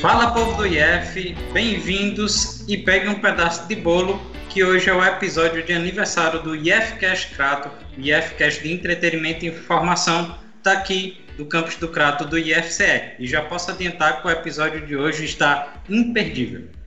[0.00, 5.04] Fala povo do IF, bem-vindos e peguem um pedaço de bolo que hoje é o
[5.04, 11.88] episódio de aniversário do IFCast Crato, IFCast de entretenimento e informação, daqui do campus do
[11.88, 13.12] Crato do IFCE.
[13.18, 16.77] E já posso adiantar que o episódio de hoje está imperdível.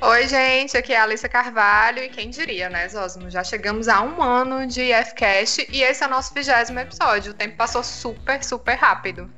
[0.00, 3.28] Oi, gente, aqui é a Alissa Carvalho e quem diria, né, Zosmo?
[3.28, 7.32] Já chegamos a um ano de IFCast e esse é o nosso vigésimo episódio.
[7.32, 9.28] O tempo passou super, super rápido.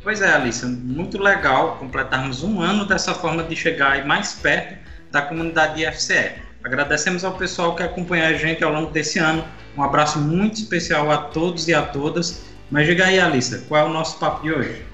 [0.00, 4.78] Pois é, Alissa, muito legal completarmos um ano dessa forma de chegar mais perto
[5.10, 6.34] da comunidade IFCE.
[6.62, 9.44] Agradecemos ao pessoal que acompanha a gente ao longo desse ano.
[9.76, 12.44] Um abraço muito especial a todos e a todas.
[12.70, 14.93] Mas diga aí, Alissa, qual é o nosso papo de hoje?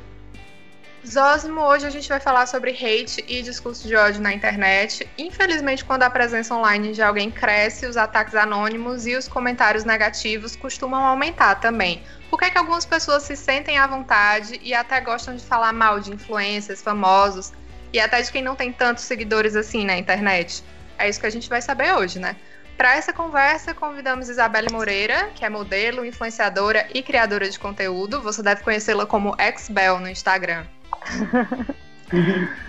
[1.06, 5.08] Zosmo, hoje a gente vai falar sobre hate e discurso de ódio na internet.
[5.16, 10.54] Infelizmente, quando a presença online de alguém cresce, os ataques anônimos e os comentários negativos
[10.54, 12.02] costumam aumentar também.
[12.28, 15.72] Por que, é que algumas pessoas se sentem à vontade e até gostam de falar
[15.72, 17.50] mal de influências, famosos
[17.94, 20.62] e até de quem não tem tantos seguidores assim na internet?
[20.98, 22.36] É isso que a gente vai saber hoje, né?
[22.76, 28.20] Para essa conversa, convidamos Isabelle Moreira, que é modelo, influenciadora e criadora de conteúdo.
[28.20, 30.66] Você deve conhecê-la como Xbel no Instagram.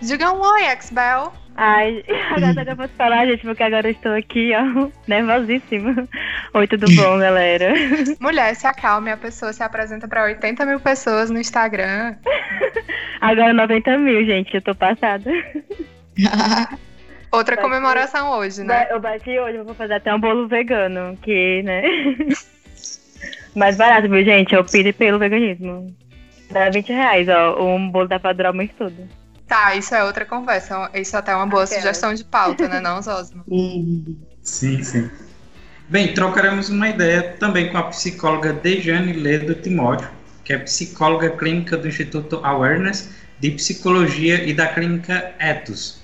[0.00, 1.32] Diga um oi, Xbel.
[1.56, 6.08] Ai, agora eu posso falar, gente, porque agora eu estou aqui, ó, nervosíssima.
[6.54, 7.74] Oi, tudo bom, galera?
[8.20, 12.14] Mulher, se acalme, a pessoa se apresenta para 80 mil pessoas no Instagram.
[13.20, 15.28] Agora 90 mil, gente, eu tô passada.
[17.32, 18.86] Outra bati, comemoração hoje, né?
[18.90, 21.82] Eu bati hoje, eu vou fazer até um bolo vegano, que, né?
[23.56, 24.54] Mais barato, viu, gente?
[24.54, 25.92] Eu pido pelo veganismo.
[26.50, 27.62] Dá 20 reais, ó.
[27.62, 29.08] Um bolo dá pra durar muito tudo.
[29.46, 30.90] Tá, isso é outra conversa.
[30.94, 31.80] Isso até é uma boa Aquela.
[31.80, 33.44] sugestão de pauta, né, não, Zosmo?
[34.42, 35.10] sim, sim.
[35.88, 40.08] Bem, trocaremos uma ideia também com a psicóloga Dejane Ledo Timóteo,
[40.44, 43.08] que é psicóloga clínica do Instituto Awareness
[43.40, 46.02] de Psicologia e da Clínica Etos.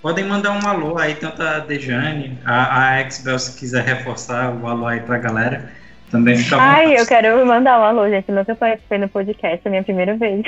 [0.00, 4.66] Podem mandar um alô aí, tanto a Dejane, a, a Exbel, se quiser reforçar o
[4.66, 5.72] alô aí pra galera.
[6.10, 8.28] Também fica Ai, eu quero mandar um alô, gente.
[8.28, 10.42] Eu nunca participei no podcast, é a minha primeira vez.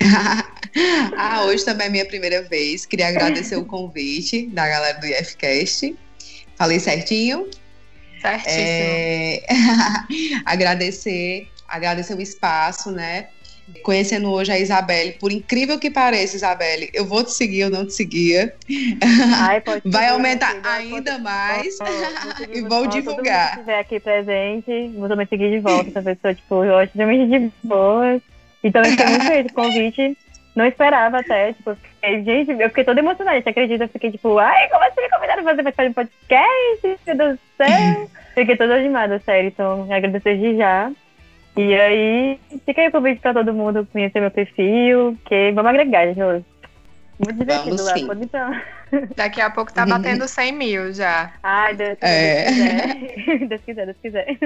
[1.16, 2.84] ah, hoje também é minha primeira vez.
[2.84, 5.96] Queria agradecer o convite da galera do IFCast.
[6.56, 7.48] Falei certinho?
[8.20, 8.60] Certíssimo.
[8.60, 9.42] É...
[10.44, 13.28] agradecer, agradecer o espaço, né?
[13.82, 17.86] Conhecendo hoje a Isabelle, por incrível que pareça, Isabelle, eu vou te seguir, eu não
[17.86, 18.54] te seguia.
[19.38, 21.22] Ai, Vai aumentar ainda pode...
[21.22, 23.48] mais oh, e vou divulgar.
[23.48, 27.52] Se estiver aqui presente, vou também seguir de volta essa pessoa, tipo, eu acho de
[27.62, 28.20] boa.
[28.62, 30.18] Então, eu fiquei muito feliz o convite.
[30.54, 33.84] Não esperava até, tipo, fiquei, gente, eu fiquei toda emocionada, você acredita?
[33.84, 36.98] Eu fiquei tipo, ai, como assim me convidaram pra fazer um podcast?
[37.06, 38.10] Meu Deus do céu!
[38.34, 39.48] fiquei toda animada, sério.
[39.48, 40.90] Então, agradecer de já.
[41.56, 46.06] E aí, fica aí o convite pra todo mundo conhecer meu perfil, que vamos agregar,
[46.06, 46.44] gente.
[47.18, 48.06] Muito divertido vamos, lá, sim.
[48.06, 48.60] pode então.
[49.14, 51.32] Daqui a pouco tá batendo 100 mil já.
[51.42, 52.44] Ai, Deus, é.
[52.44, 53.38] Deus quiser.
[53.46, 54.38] Deus quiser, Deus quiser.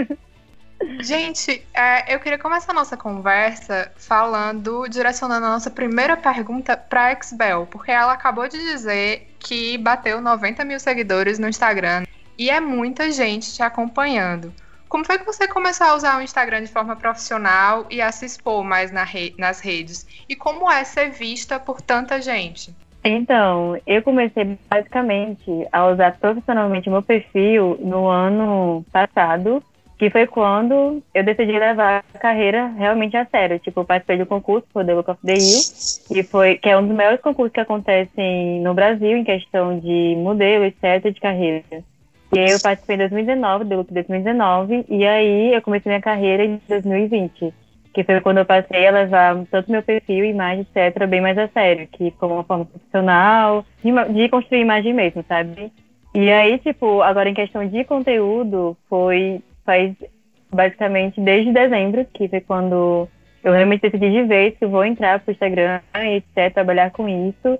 [1.01, 7.09] Gente, é, eu queria começar a nossa conversa falando, direcionando a nossa primeira pergunta para
[7.11, 12.05] a Xbel, porque ela acabou de dizer que bateu 90 mil seguidores no Instagram
[12.37, 14.53] e é muita gente te acompanhando.
[14.89, 18.25] Como foi que você começou a usar o Instagram de forma profissional e a se
[18.25, 20.07] expor mais na re nas redes?
[20.29, 22.75] E como é ser vista por tanta gente?
[23.05, 29.63] Então, eu comecei basicamente a usar profissionalmente meu perfil no ano passado,
[29.99, 33.59] que foi quando eu decidi levar a carreira realmente a sério.
[33.59, 35.61] Tipo, eu participei do concurso for The Look of the Hill,
[36.09, 40.17] que, foi, que é um dos maiores concursos que acontecem no Brasil em questão de
[40.17, 41.63] modelo, etc., de carreira.
[42.33, 46.45] E aí eu participei em 2019, do Look 2019, e aí eu comecei minha carreira
[46.45, 47.55] em 2020,
[47.95, 51.49] que foi quando eu passei a levar tanto meu perfil, imagem, etc., bem mais a
[51.49, 55.73] sério, que como uma forma profissional, de, de construir imagem mesmo, sabe?
[56.15, 59.95] E aí, tipo, agora em questão de conteúdo, foi faz
[60.51, 63.09] basicamente desde dezembro, que foi quando
[63.43, 67.09] eu realmente decidi de vez que eu vou entrar pro Instagram e etc, trabalhar com
[67.09, 67.59] isso.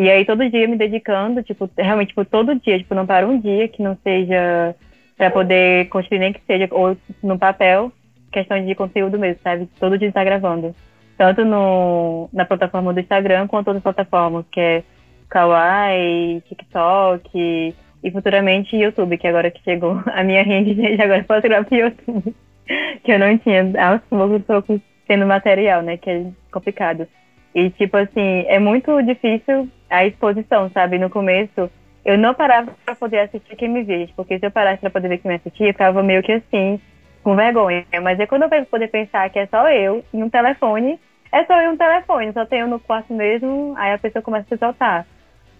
[0.00, 3.38] E aí todo dia me dedicando, tipo, realmente tipo, todo dia, tipo, não para um
[3.38, 4.74] dia que não seja
[5.14, 7.92] para poder construir nem que seja ou no papel,
[8.32, 9.68] questão de conteúdo mesmo, sabe?
[9.78, 10.74] Todo dia está gravando.
[11.18, 14.82] Tanto no, na plataforma do Instagram quanto outras plataformas, que é
[15.28, 21.42] Kawaii, TikTok, e futuramente YouTube, que agora que chegou a minha rede, gente, agora posso
[21.42, 22.34] gravar pro YouTube.
[23.04, 27.06] que eu não tinha, aos poucos tô tendo material, né, que é complicado.
[27.54, 30.98] E, tipo assim, é muito difícil a exposição, sabe?
[30.98, 31.70] No começo,
[32.04, 35.08] eu não parava pra poder assistir quem me via, porque se eu parasse pra poder
[35.08, 36.80] ver quem me assistia, eu ficava meio que assim,
[37.22, 37.84] com vergonha.
[38.02, 40.98] Mas é quando eu poder pensar que é só eu em um telefone,
[41.32, 44.48] é só eu um telefone, só tenho no quarto mesmo, aí a pessoa começa a
[44.48, 45.06] se soltar.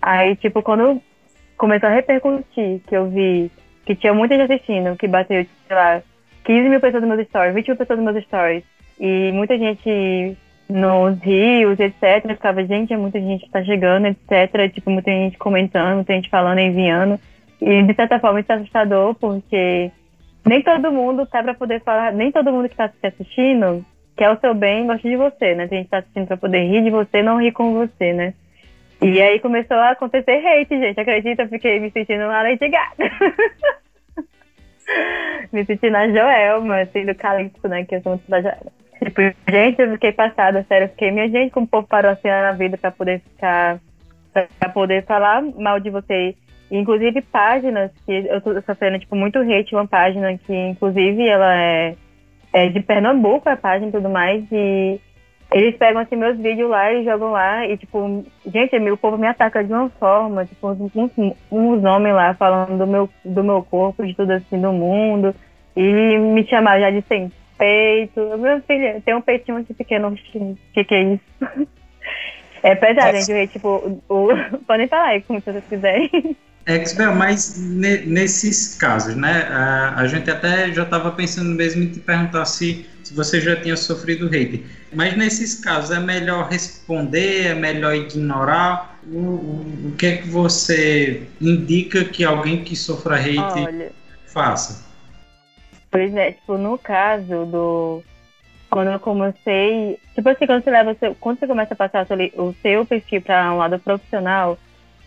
[0.01, 1.01] Aí, tipo, quando
[1.59, 3.51] começou a repercutir, que eu vi
[3.85, 6.03] que tinha muita gente assistindo, que bateu, sei lá,
[6.45, 8.65] 15 mil pessoas nos meus stories, 20 mil pessoas nos meus stories,
[8.99, 10.37] e muita gente
[10.71, 12.25] nos rios, etc.
[12.25, 14.73] Eu ficava, gente, é muita gente que tá chegando, etc.
[14.73, 17.19] Tipo, muita gente comentando, muita gente falando, enviando.
[17.61, 19.91] E de certa forma isso é assustador, porque
[20.47, 23.85] nem todo mundo tá pra poder falar, nem todo mundo que tá assistindo
[24.21, 25.67] quer o seu bem gosta de você, né?
[25.67, 28.35] Tem gente que tá assistindo pra poder rir de você não rir com você, né?
[29.01, 31.01] E aí começou a acontecer hate, gente.
[31.01, 31.45] Acredita?
[31.45, 33.11] Eu fiquei me sentindo uma Lady Gaga.
[35.51, 37.87] me sentindo a Joelma, assim, do né?
[37.87, 38.73] Que eu sou muito da Joelma.
[39.03, 40.85] Tipo, gente, eu fiquei passada, sério.
[40.85, 43.79] Eu fiquei, minha gente, como o povo parou assim na vida pra poder ficar.
[44.59, 46.35] pra poder falar mal de você.
[46.71, 51.97] Inclusive páginas que eu tô sofrendo, tipo, muito hate, uma página que, inclusive, ela é,
[52.53, 55.01] é de Pernambuco, a página e tudo mais, e
[55.51, 59.27] eles pegam, assim, meus vídeos lá e jogam lá, e, tipo, gente, o povo me
[59.27, 60.93] ataca de uma forma, tipo, uns,
[61.51, 65.35] uns homens lá falando do meu, do meu corpo, de tudo, assim, do mundo,
[65.77, 68.39] e me chamar já de sem peito.
[68.39, 71.23] Meu filho, tem um peitinho muito pequeno, o que, que é isso?
[72.63, 74.29] É pesado, gente, tipo, o,
[74.69, 76.37] podem falar aí, como vocês quiserem.
[76.67, 79.47] Exbel, mas ne, nesses casos, né?
[79.49, 83.57] A, a gente até já estava pensando mesmo em te perguntar se, se você já
[83.57, 84.63] tinha sofrido hate.
[84.93, 89.01] Mas nesses casos é melhor responder, é melhor ignorar?
[89.11, 93.93] O, o, o que é que você indica que alguém que sofra hate Olha,
[94.27, 94.90] faça?
[95.91, 98.03] Pois é, tipo, no caso do.
[98.71, 99.99] Quando eu comecei.
[100.15, 100.97] Tipo assim, quando você leva.
[101.19, 102.07] Quando você começa a passar
[102.37, 104.57] o seu perfil para um lado profissional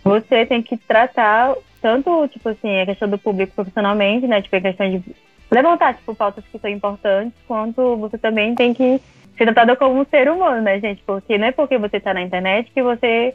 [0.04, 4.42] você tem que tratar tanto, tipo assim, a questão do público profissionalmente, né?
[4.42, 5.02] Tipo, a questão de
[5.50, 9.02] levantar, tipo, pautas que são importantes, quanto você também tem que
[9.38, 11.02] ser tratado como um ser humano, né, gente?
[11.06, 13.34] Porque não é porque você tá na internet que você,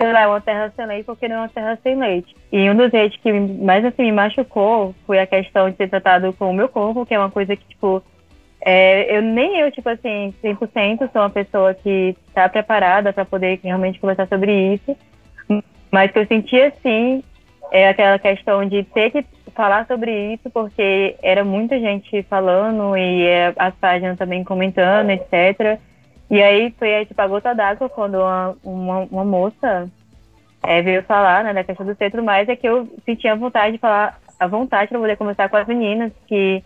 [0.00, 2.34] sei lá, é uma terra sem leite, porque não é uma terra sem leite.
[2.50, 6.32] E um dos jeitos que mais, assim, me machucou foi a questão de ser tratado
[6.32, 8.02] com o meu corpo, que é uma coisa que, tipo,
[8.62, 13.60] é, eu nem eu, tipo assim, 100% sou uma pessoa que está preparada para poder
[13.62, 14.96] realmente conversar sobre isso.
[15.90, 17.22] Mas que eu senti assim
[17.72, 19.24] é aquela questão de ter que
[19.54, 25.78] falar sobre isso, porque era muita gente falando e é, as páginas também comentando, etc.
[26.30, 29.90] E aí foi tipo a gota d'água quando uma, uma, uma moça
[30.62, 33.78] é, veio falar né, da questão do centro, mas é que eu sentia vontade de
[33.78, 36.62] falar, a vontade para poder conversar com as meninas, que,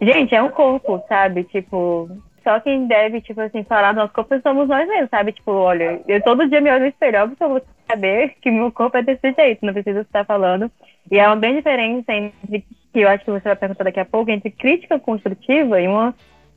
[0.00, 1.44] gente, é um corpo, sabe?
[1.44, 2.10] Tipo,
[2.42, 5.32] só quem deve, tipo assim, falar do nosso corpo somos nós mesmos, sabe?
[5.32, 8.50] Tipo, olha, eu todo dia me olho no espelho, óbvio que eu vou saber que
[8.50, 10.70] meu corpo é desse jeito, não precisa estar falando.
[11.10, 14.04] E é uma grande diferença entre, que eu acho que você vai perguntar daqui a
[14.04, 16.14] pouco, entre crítica construtiva e uma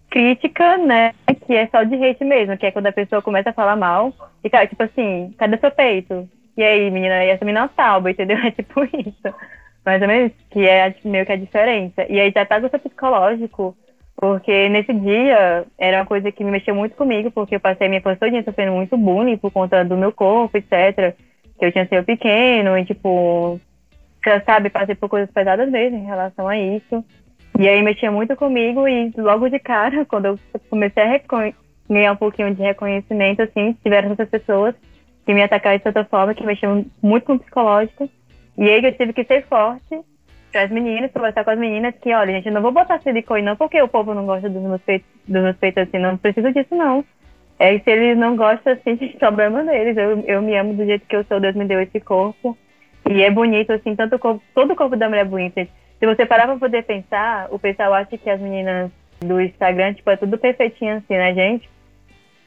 [0.09, 1.13] crítica, né,
[1.45, 4.13] que é só de hate mesmo, que é quando a pessoa começa a falar mal
[4.43, 6.27] e, cara, tipo assim, cadê seu peito?
[6.57, 8.37] E aí, menina, e essa menina salva, entendeu?
[8.45, 9.35] É tipo isso.
[9.85, 12.05] Mais ou menos, que é meio que a diferença.
[12.09, 13.75] E aí já tá com o seu psicológico
[14.15, 17.89] porque nesse dia era uma coisa que me mexeu muito comigo, porque eu passei a
[17.89, 21.15] minha infância toda sofrendo muito bullying por conta do meu corpo, etc.
[21.59, 23.59] Que eu tinha sido pequeno e, tipo,
[24.45, 27.03] sabe, passei por coisas pesadas mesmo em relação a isso.
[27.57, 31.21] E aí mexia muito comigo e logo de cara, quando eu comecei a
[31.89, 34.75] ganhar um pouquinho de reconhecimento, assim, tiveram essas pessoas
[35.25, 38.09] que me atacaram de certa forma, que mexiam muito com o psicológico.
[38.57, 39.99] E aí eu tive que ser forte
[40.57, 43.55] as meninas, conversar com as meninas que, olha, gente, eu não vou botar silicone não
[43.55, 46.73] porque o povo não gosta dos meus peitos, dos meus peitos assim, não precisa disso
[46.75, 47.03] não.
[47.59, 49.97] É, se eles não gostam assim, problema deles.
[49.97, 52.57] Eu, eu me amo do jeito que eu sou, Deus me deu esse corpo.
[53.09, 55.67] E é bonito, assim, tanto o corpo, todo o corpo da mulher é bonito.
[55.99, 60.09] Se você parar pra poder pensar, o pessoal acha que as meninas do Instagram, tipo,
[60.09, 61.69] é tudo perfeitinho assim, né, gente?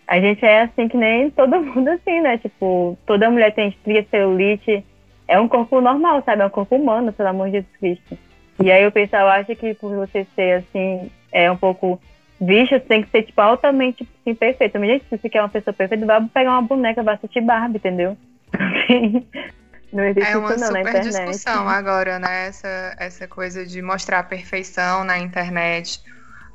[0.07, 2.39] A gente é assim que nem todo mundo assim, né?
[2.39, 4.85] Tipo, toda mulher tem estria, celulite,
[5.27, 6.43] é um corpo normal, sabe?
[6.43, 8.19] É um corpo humano, pelo amor de Jesus Cristo.
[8.63, 12.01] E aí o pessoal acha que por você ser assim, é um pouco
[12.41, 14.79] bicho, tem que ser tipo altamente assim, perfeito.
[14.79, 17.77] Mas, gente, se você quer uma pessoa perfeita, vai pegar uma boneca, vai assistir Barbie,
[17.77, 18.17] entendeu?
[20.05, 22.49] existe é uma isso, não, super discussão agora, né?
[22.49, 26.03] Essa, essa coisa de mostrar a perfeição na internet.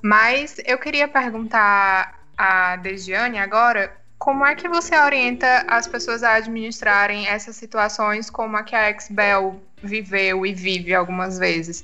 [0.03, 6.35] Mas eu queria perguntar a Dejiane agora como é que você orienta as pessoas a
[6.35, 11.83] administrarem essas situações como a que a Exbel viveu e vive algumas vezes?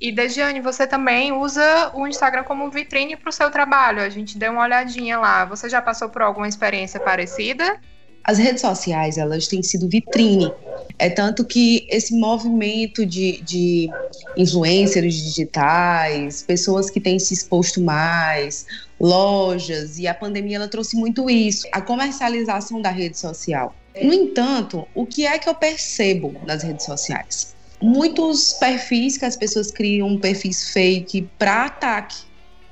[0.00, 4.00] E, Dejiane, você também usa o Instagram como vitrine para o seu trabalho.
[4.00, 5.44] A gente deu uma olhadinha lá.
[5.46, 7.80] Você já passou por alguma experiência parecida?
[8.28, 10.52] As redes sociais, elas têm sido vitrine.
[10.98, 13.90] É tanto que esse movimento de, de
[14.36, 18.66] influencers digitais, pessoas que têm se exposto mais,
[19.00, 23.74] lojas, e a pandemia ela trouxe muito isso, a comercialização da rede social.
[24.02, 27.56] No entanto, o que é que eu percebo nas redes sociais?
[27.80, 32.18] Muitos perfis que as pessoas criam, perfis fake para ataque,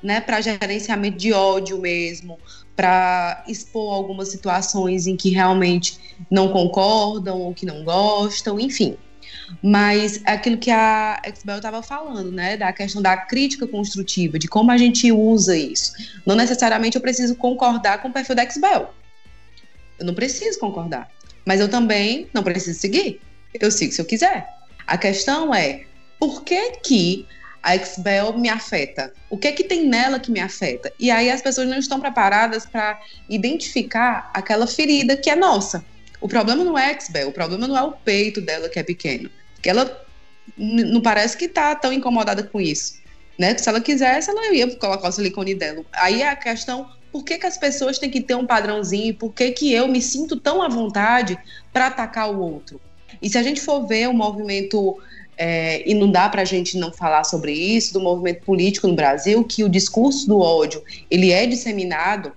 [0.02, 2.38] né, para gerenciamento de ódio mesmo,
[2.76, 5.98] para expor algumas situações em que realmente
[6.30, 8.96] não concordam ou que não gostam, enfim.
[9.62, 14.46] Mas é aquilo que a Exbel estava falando, né, da questão da crítica construtiva, de
[14.46, 15.92] como a gente usa isso.
[16.26, 18.94] Não necessariamente eu preciso concordar com o perfil da Exbel.
[19.98, 21.10] Eu não preciso concordar.
[21.44, 23.20] Mas eu também não preciso seguir.
[23.54, 24.46] Eu sigo se eu quiser.
[24.86, 25.84] A questão é,
[26.18, 27.26] por que que
[27.66, 29.12] a Xbel me afeta?
[29.28, 30.92] O que é que tem nela que me afeta?
[31.00, 35.84] E aí as pessoas não estão preparadas para identificar aquela ferida que é nossa.
[36.20, 38.84] O problema não é a Xbel, o problema não é o peito dela que é
[38.84, 39.28] pequeno.
[39.60, 40.06] Que ela
[40.56, 43.00] não parece que está tão incomodada com isso.
[43.36, 43.58] Né?
[43.58, 45.84] Se ela quisesse, ela ia colocar o silicone dela.
[45.92, 49.12] Aí é a questão, por que, que as pessoas têm que ter um padrãozinho?
[49.12, 51.36] Por que, que eu me sinto tão à vontade
[51.72, 52.80] para atacar o outro?
[53.20, 55.00] E se a gente for ver o movimento,
[55.36, 58.94] é, e não dá para a gente não falar sobre isso, do movimento político no
[58.94, 62.32] Brasil, que o discurso do ódio ele é disseminado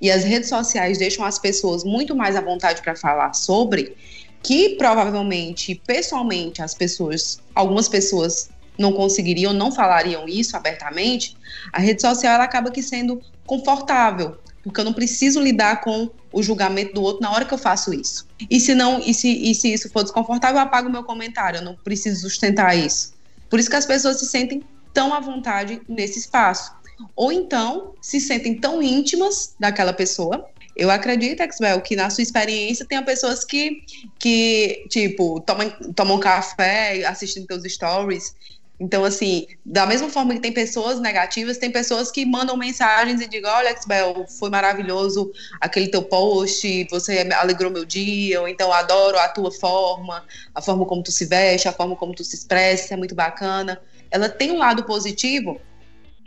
[0.00, 3.96] e as redes sociais deixam as pessoas muito mais à vontade para falar sobre,
[4.42, 11.36] que provavelmente, pessoalmente, as pessoas, algumas pessoas não conseguiriam, não falariam isso abertamente,
[11.72, 16.42] a rede social ela acaba que sendo confortável, porque eu não preciso lidar com o
[16.42, 18.26] julgamento do outro na hora que eu faço isso.
[18.50, 21.58] E se não, e se, e se isso for desconfortável, eu apago o meu comentário,
[21.58, 23.14] eu não preciso sustentar isso.
[23.48, 24.62] Por isso que as pessoas se sentem
[24.92, 26.72] tão à vontade nesse espaço.
[27.14, 30.48] Ou então se sentem tão íntimas daquela pessoa.
[30.76, 33.82] Eu acredito, Exbel, que na sua experiência tem pessoas que,
[34.18, 38.34] que tipo, tomam, tomam café, assistem teus stories
[38.78, 43.28] então, assim, da mesma forma que tem pessoas negativas, tem pessoas que mandam mensagens e
[43.28, 49.16] digam: Olha, Bel, foi maravilhoso aquele teu post, você alegrou meu dia, ou então adoro
[49.18, 52.94] a tua forma, a forma como tu se veste, a forma como tu se expressa,
[52.94, 53.80] é muito bacana.
[54.10, 55.60] Ela tem um lado positivo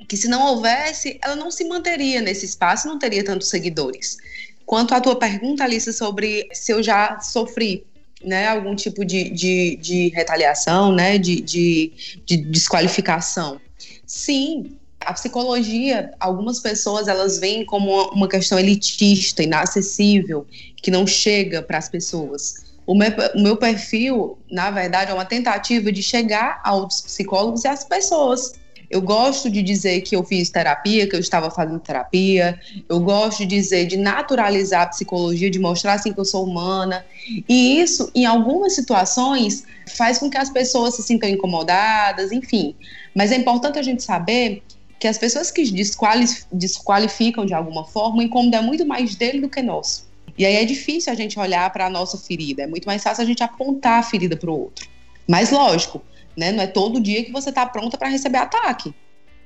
[0.08, 4.18] que, se não houvesse, ela não se manteria nesse espaço, não teria tantos seguidores.
[4.66, 7.86] Quanto à tua pergunta, Alice, sobre se eu já sofri
[8.24, 11.92] né, algum tipo de, de, de retaliação, né, de, de,
[12.26, 13.60] de desqualificação.
[14.06, 20.46] Sim, a psicologia, algumas pessoas elas veem como uma questão elitista, inacessível,
[20.76, 22.56] que não chega para as pessoas.
[22.86, 27.66] O meu, o meu perfil, na verdade, é uma tentativa de chegar a outros psicólogos
[27.66, 28.54] e às pessoas.
[28.90, 32.60] Eu gosto de dizer que eu fiz terapia, que eu estava fazendo terapia.
[32.88, 37.06] Eu gosto de dizer, de naturalizar a psicologia, de mostrar assim que eu sou humana.
[37.50, 39.66] E isso, em algumas situações,
[39.98, 42.76] faz com que as pessoas se sintam incomodadas, enfim.
[43.14, 44.64] Mas é importante a gente saber
[45.00, 45.64] que as pessoas que
[46.52, 50.08] desqualificam de alguma forma, o incômodo é muito mais dele do que nosso.
[50.38, 53.24] E aí é difícil a gente olhar para a nossa ferida, é muito mais fácil
[53.24, 54.88] a gente apontar a ferida para o outro.
[55.28, 56.02] Mas lógico,
[56.38, 56.52] né?
[56.52, 58.94] Não é todo dia que você está pronta para receber ataque.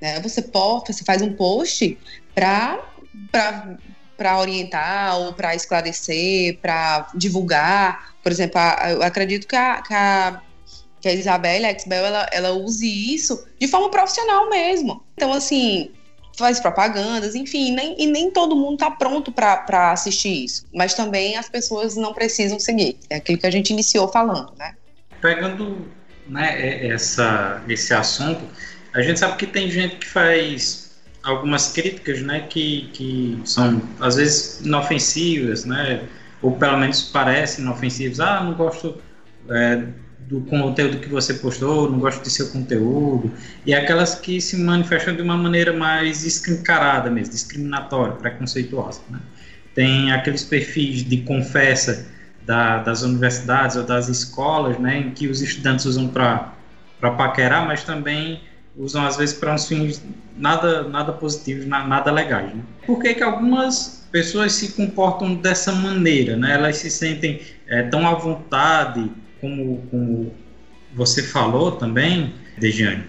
[0.01, 0.19] Né?
[0.19, 1.97] Você pode, você faz um post
[2.35, 2.79] para
[4.17, 8.13] para orientar ou para esclarecer, para divulgar.
[8.21, 10.41] Por exemplo, a, eu acredito que a, que a,
[11.01, 15.03] que a Isabelle, a Xbel, ela, ela use isso de forma profissional mesmo.
[15.15, 15.89] Então, assim,
[16.37, 20.65] faz propagandas, enfim, nem, e nem todo mundo está pronto para assistir isso.
[20.71, 22.99] Mas também as pessoas não precisam seguir.
[23.09, 24.75] É aquilo que a gente iniciou falando, né?
[25.19, 25.87] Pegando
[26.31, 28.41] né, essa, esse assunto,
[28.93, 34.15] a gente sabe que tem gente que faz algumas críticas, né, que, que são às
[34.15, 36.03] vezes inofensivas, né,
[36.41, 38.19] ou pelo menos parecem inofensivas.
[38.19, 38.97] Ah, não gosto
[39.49, 39.83] é,
[40.21, 43.31] do conteúdo que você postou, não gosto de seu conteúdo.
[43.65, 49.01] E aquelas que se manifestam de uma maneira mais escancarada mesmo, discriminatória, preconceituosa.
[49.09, 49.19] Né?
[49.75, 52.07] Tem aqueles perfis de confessa
[52.45, 56.53] da, das universidades ou das escolas, né, em que os estudantes usam para
[57.01, 58.41] paquerar, mas também
[58.77, 60.03] usam às vezes para uns fins
[60.37, 62.53] nada, nada positivos, nada legais.
[62.53, 62.61] Né?
[62.85, 66.35] Por que, que algumas pessoas se comportam dessa maneira?
[66.35, 66.53] Né?
[66.53, 70.33] Elas se sentem é, tão à vontade, como, como
[70.93, 73.03] você falou também, Dejane,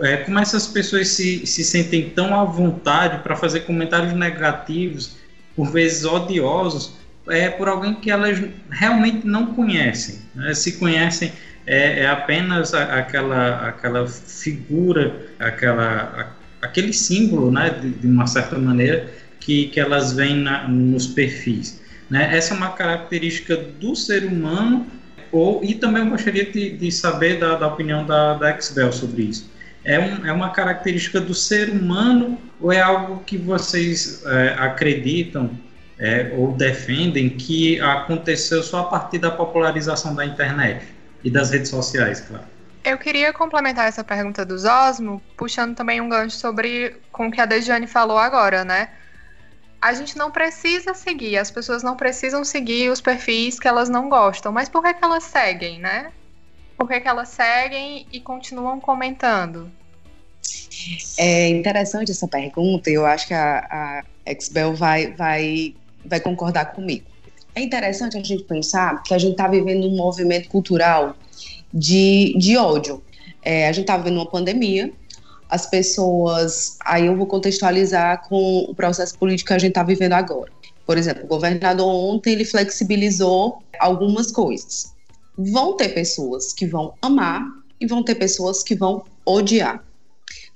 [0.00, 5.16] é, como essas pessoas se, se sentem tão à vontade para fazer comentários negativos,
[5.54, 6.94] por vezes odiosos,
[7.28, 8.40] é por alguém que elas
[8.70, 10.20] realmente não conhecem.
[10.34, 10.54] Né?
[10.54, 11.32] Se conhecem,
[11.66, 18.26] é, é apenas a, aquela, aquela figura, aquela, a, aquele símbolo, né, de, de, uma
[18.26, 21.82] certa maneira, que, que elas veem na, nos perfis.
[22.08, 22.36] Né?
[22.36, 24.86] Essa é uma característica do ser humano,
[25.32, 29.24] ou, e também eu gostaria de, de saber da, da, opinião da, da Xbel sobre
[29.24, 29.50] isso.
[29.84, 35.50] É, um, é uma característica do ser humano ou é algo que vocês é, acreditam
[35.98, 40.86] é, ou defendem que aconteceu só a partir da popularização da internet
[41.24, 42.44] e das redes sociais, claro?
[42.84, 47.40] Eu queria complementar essa pergunta do Osmo, puxando também um gancho sobre com o que
[47.40, 48.90] a Dejane falou agora, né?
[49.80, 54.08] A gente não precisa seguir, as pessoas não precisam seguir os perfis que elas não
[54.08, 56.12] gostam, mas por que, que elas seguem, né?
[56.76, 59.70] Por que, que elas seguem e continuam comentando?
[61.18, 64.02] É interessante essa pergunta, eu acho que a, a
[64.76, 65.74] vai, vai,
[66.08, 67.04] vai concordar comigo.
[67.54, 71.16] É interessante a gente pensar que a gente está vivendo um movimento cultural
[71.72, 73.02] de, de ódio.
[73.42, 74.92] É, a gente está vivendo uma pandemia,
[75.48, 76.76] as pessoas.
[76.84, 80.52] Aí eu vou contextualizar com o processo político que a gente está vivendo agora.
[80.84, 84.92] Por exemplo, o governador ontem ele flexibilizou algumas coisas.
[85.36, 87.42] Vão ter pessoas que vão amar
[87.80, 89.82] e vão ter pessoas que vão odiar.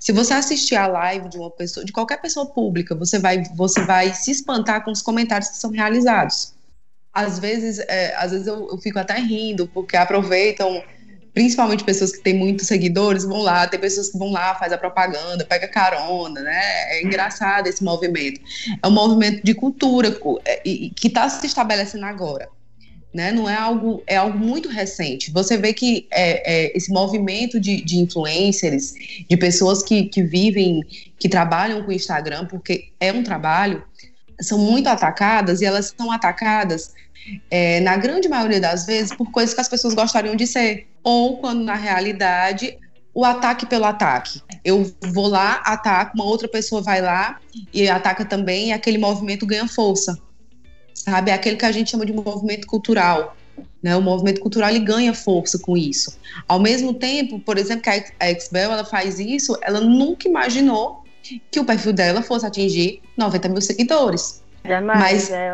[0.00, 3.84] Se você assistir a live de uma pessoa, de qualquer pessoa pública, você vai, você
[3.84, 6.54] vai se espantar com os comentários que são realizados.
[7.12, 10.82] Às vezes, é, às vezes eu, eu fico até rindo porque aproveitam
[11.34, 14.78] principalmente pessoas que têm muitos seguidores, vão lá, tem pessoas que vão lá, faz a
[14.78, 16.60] propaganda, pega carona, né?
[16.94, 18.40] É engraçado esse movimento.
[18.82, 22.48] É um movimento de cultura é, que está se estabelecendo agora.
[23.12, 23.32] Né?
[23.32, 25.32] Não é algo, é algo muito recente.
[25.32, 28.94] Você vê que é, é, esse movimento de, de influencers,
[29.28, 30.80] de pessoas que, que vivem,
[31.18, 33.82] que trabalham com o Instagram, porque é um trabalho,
[34.40, 36.92] são muito atacadas e elas são atacadas
[37.50, 40.86] é, na grande maioria das vezes, por coisas que as pessoas gostariam de ser.
[41.02, 42.78] Ou quando, na realidade,
[43.14, 44.40] o ataque pelo ataque.
[44.64, 47.40] Eu vou lá, ataco, uma outra pessoa vai lá
[47.72, 50.18] e ataca também, e aquele movimento ganha força.
[51.04, 51.30] Sabe?
[51.30, 53.34] É aquele que a gente chama de movimento cultural.
[53.82, 53.96] Né?
[53.96, 56.18] O movimento cultural ele ganha força com isso.
[56.46, 61.02] Ao mesmo tempo, por exemplo, que a Xbel ela faz isso, ela nunca imaginou
[61.50, 64.42] que o perfil dela fosse atingir 90 mil seguidores.
[64.62, 65.50] Jamais, Mas é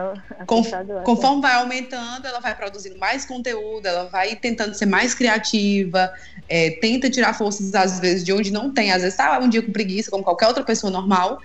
[0.47, 0.65] com,
[1.05, 6.13] conforme vai aumentando, ela vai produzindo mais conteúdo, ela vai tentando ser mais criativa,
[6.49, 9.63] é, tenta tirar forças às vezes de onde não tem, às vezes tá um dia
[9.63, 11.39] com preguiça, como qualquer outra pessoa normal,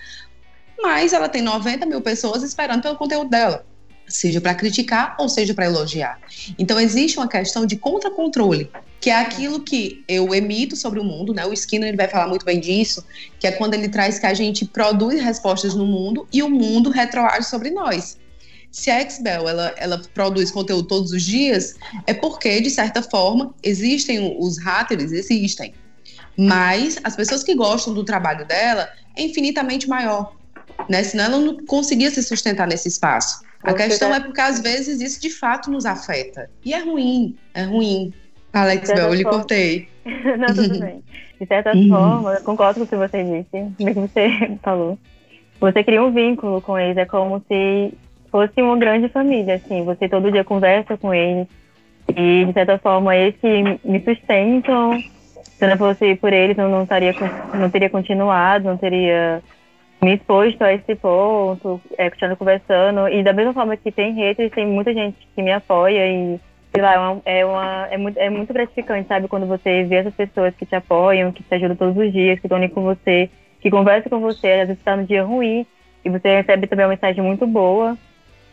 [0.82, 3.64] mas ela tem 90 mil pessoas esperando pelo conteúdo dela
[4.12, 6.20] seja para criticar ou seja para elogiar.
[6.58, 8.70] Então existe uma questão de contra-controle,
[9.00, 11.46] que é aquilo que eu emito sobre o mundo, né?
[11.46, 13.04] O Skinner ele vai falar muito bem disso,
[13.40, 16.90] que é quando ele traz que a gente produz respostas no mundo e o mundo
[16.90, 18.18] retroage sobre nós.
[18.72, 21.76] Se a Xbel ela, ela produz conteúdo todos os dias,
[22.08, 25.74] é porque, de certa forma, existem os haters, existem.
[26.38, 30.34] Mas as pessoas que gostam do trabalho dela é infinitamente maior.
[30.90, 31.04] Né?
[31.04, 33.44] Senão ela não conseguia se sustentar nesse espaço.
[33.64, 36.50] A questão é porque às vezes isso de fato nos afeta.
[36.66, 38.14] E é ruim, é ruim.
[38.54, 39.88] Alex Bel, eu lhe cortei.
[40.06, 41.04] Não, tudo bem.
[41.40, 41.90] De certa uhum.
[41.90, 44.98] forma, eu concordo com o que você disse, o que você falou.
[45.60, 47.94] Você cria um vínculo com eles, é como se
[48.32, 49.84] fosse uma grande família, assim.
[49.86, 51.48] Você todo dia conversa com eles.
[52.16, 55.02] E, de certa forma, eles que me sustentam.
[55.58, 57.14] Se não fosse por eles, eu não, estaria,
[57.54, 59.42] não teria continuado, não teria
[60.02, 63.08] me exposto a esse ponto, é, continuando conversando.
[63.08, 66.40] E da mesma forma que tem haters, tem muita gente que me apoia e,
[66.74, 69.28] sei lá, é, uma, é, uma, é, muito, é muito gratificante, sabe?
[69.28, 72.48] Quando você vê essas pessoas que te apoiam, que te ajudam todos os dias, que
[72.48, 75.66] estão ali com você, que conversam com você, às vezes está no dia ruim,
[76.04, 77.96] e você recebe também uma mensagem muito boa.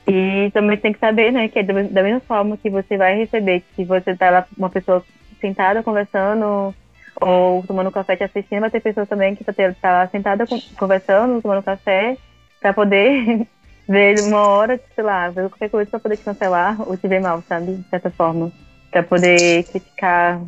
[0.06, 3.62] E também tem que saber, né, que é da mesma forma que você vai receber,
[3.74, 5.04] que você tá lá, uma pessoa
[5.40, 6.74] sentada conversando,
[7.20, 10.44] ou tomando café te assistindo, vai ter pessoas também que tá, tá sentada
[10.76, 12.16] conversando, tomando café,
[12.61, 13.46] pra poder
[13.88, 17.20] ver uma hora, sei lá, ver qualquer coisa pra poder te cancelar ou te ver
[17.20, 17.74] mal, sabe?
[17.74, 18.52] De certa forma.
[18.90, 20.40] Pra poder criticar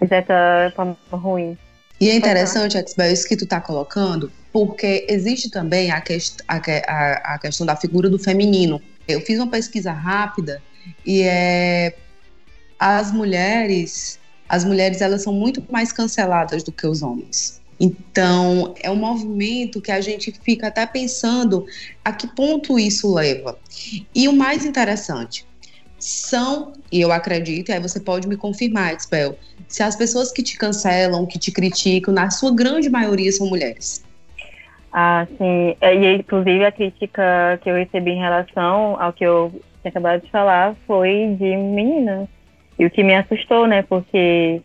[0.00, 1.56] de certa forma ruim.
[2.00, 6.56] E é interessante, Axbel, isso que tu tá colocando, porque existe também a, quest a,
[6.56, 8.80] a, a questão da figura do feminino.
[9.06, 10.62] Eu fiz uma pesquisa rápida
[11.04, 11.94] e é
[12.78, 17.60] as mulheres as mulheres elas são muito mais canceladas do que os homens.
[17.80, 21.64] Então, é um movimento que a gente fica até pensando
[22.04, 23.56] a que ponto isso leva.
[24.14, 25.46] E o mais interessante,
[25.98, 30.42] são, e eu acredito, e aí você pode me confirmar, Expel, se as pessoas que
[30.42, 34.04] te cancelam, que te criticam, na sua grande maioria são mulheres.
[34.92, 35.76] Ah, sim.
[35.80, 39.50] É, e, inclusive, a crítica que eu recebi em relação ao que eu
[39.82, 42.28] tinha acabado de falar foi de meninas
[42.78, 43.82] e o que me assustou, né?
[43.82, 44.62] Porque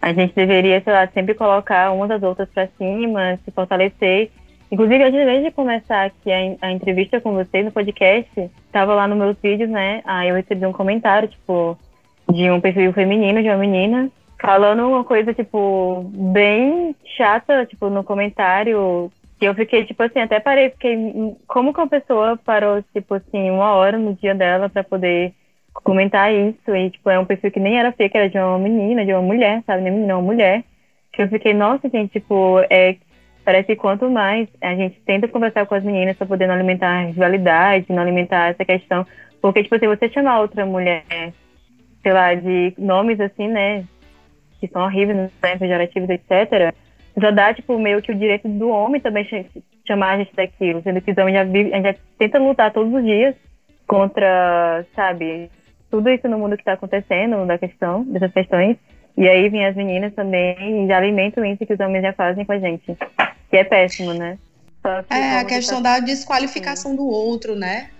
[0.00, 4.30] a gente deveria, sei lá, sempre colocar umas das outras para cima, se fortalecer.
[4.70, 9.18] Inclusive, antes de começar aqui a, a entrevista com vocês no podcast, tava lá nos
[9.18, 10.02] meus vídeos, né?
[10.04, 11.76] Aí eu recebi um comentário, tipo,
[12.30, 18.04] de um perfil feminino, de uma menina, falando uma coisa, tipo, bem chata, tipo, no
[18.04, 23.14] comentário, que eu fiquei, tipo assim, até parei, fiquei, como que uma pessoa parou, tipo
[23.14, 25.32] assim, uma hora no dia dela para poder
[25.82, 29.04] comentar isso, e, tipo, é um perfil que nem era fake, era de uma menina,
[29.04, 30.64] de uma mulher, sabe, nem menina, uma mulher,
[31.12, 32.96] que eu fiquei, nossa, gente, tipo, é,
[33.44, 36.88] parece que quanto mais a gente tenta conversar com as meninas para poder não alimentar
[36.88, 39.06] a rivalidade, não alimentar essa questão,
[39.40, 41.04] porque, tipo, se você chamar outra mulher,
[42.02, 43.84] sei lá, de nomes assim, né,
[44.60, 46.74] que são horríveis, né, pejorativos, etc.,
[47.16, 49.26] já dá, tipo, meio que o direito do homem também
[49.86, 53.02] chamar a gente daquilo, sendo que os homens já, vive, já tenta lutar todos os
[53.02, 53.34] dias
[53.86, 55.50] contra, sabe,
[55.90, 58.76] tudo isso no mundo que está acontecendo, da questão, dessas questões,
[59.16, 62.44] e aí vem as meninas também e já alimentam isso que os homens já fazem
[62.44, 62.96] com a gente,
[63.50, 64.38] que é péssimo, né?
[65.10, 65.98] é, a questão tá...
[65.98, 66.96] da desqualificação Sim.
[66.96, 67.90] do outro, né?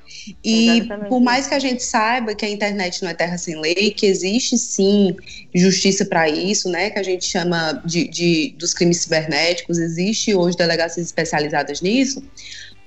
[0.42, 1.08] E Exatamente.
[1.08, 4.06] por mais que a gente saiba que a internet não é terra sem lei, que
[4.06, 5.14] existe sim
[5.54, 6.88] justiça para isso, né?
[6.88, 12.22] Que a gente chama de, de, dos crimes cibernéticos, existe hoje delegacias especializadas nisso.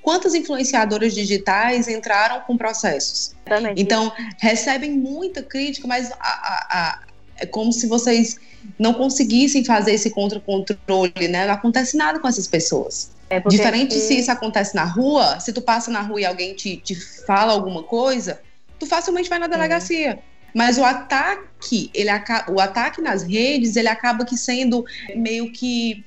[0.02, 3.36] Quantas influenciadoras digitais entraram com processos?
[3.76, 7.00] Então, recebem muita crítica, mas a, a, a,
[7.38, 8.38] é como se vocês
[8.78, 11.46] não conseguissem fazer esse contra-controle, né?
[11.46, 13.12] Não acontece nada com essas pessoas.
[13.30, 16.78] É Diferente se isso acontece na rua, se tu passa na rua e alguém te,
[16.78, 18.42] te fala alguma coisa,
[18.78, 20.20] tu facilmente vai na delegacia.
[20.54, 22.10] Mas o ataque, ele
[22.50, 24.84] o ataque nas redes, ele acaba que sendo
[25.16, 26.04] meio que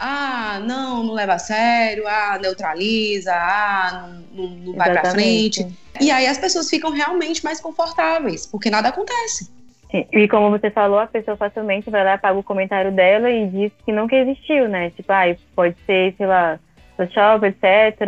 [0.00, 5.66] ah, não, não leva a sério, ah, neutraliza, ah, não, não, não vai para frente.
[6.00, 9.50] E aí as pessoas ficam realmente mais confortáveis, porque nada acontece.
[9.92, 13.72] E como você falou, a pessoa facilmente vai lá, paga o comentário dela e diz
[13.84, 14.90] que nunca existiu, né?
[14.90, 16.58] Tipo, ah, pode ser, sei lá,
[16.96, 18.06] Photoshop, etc.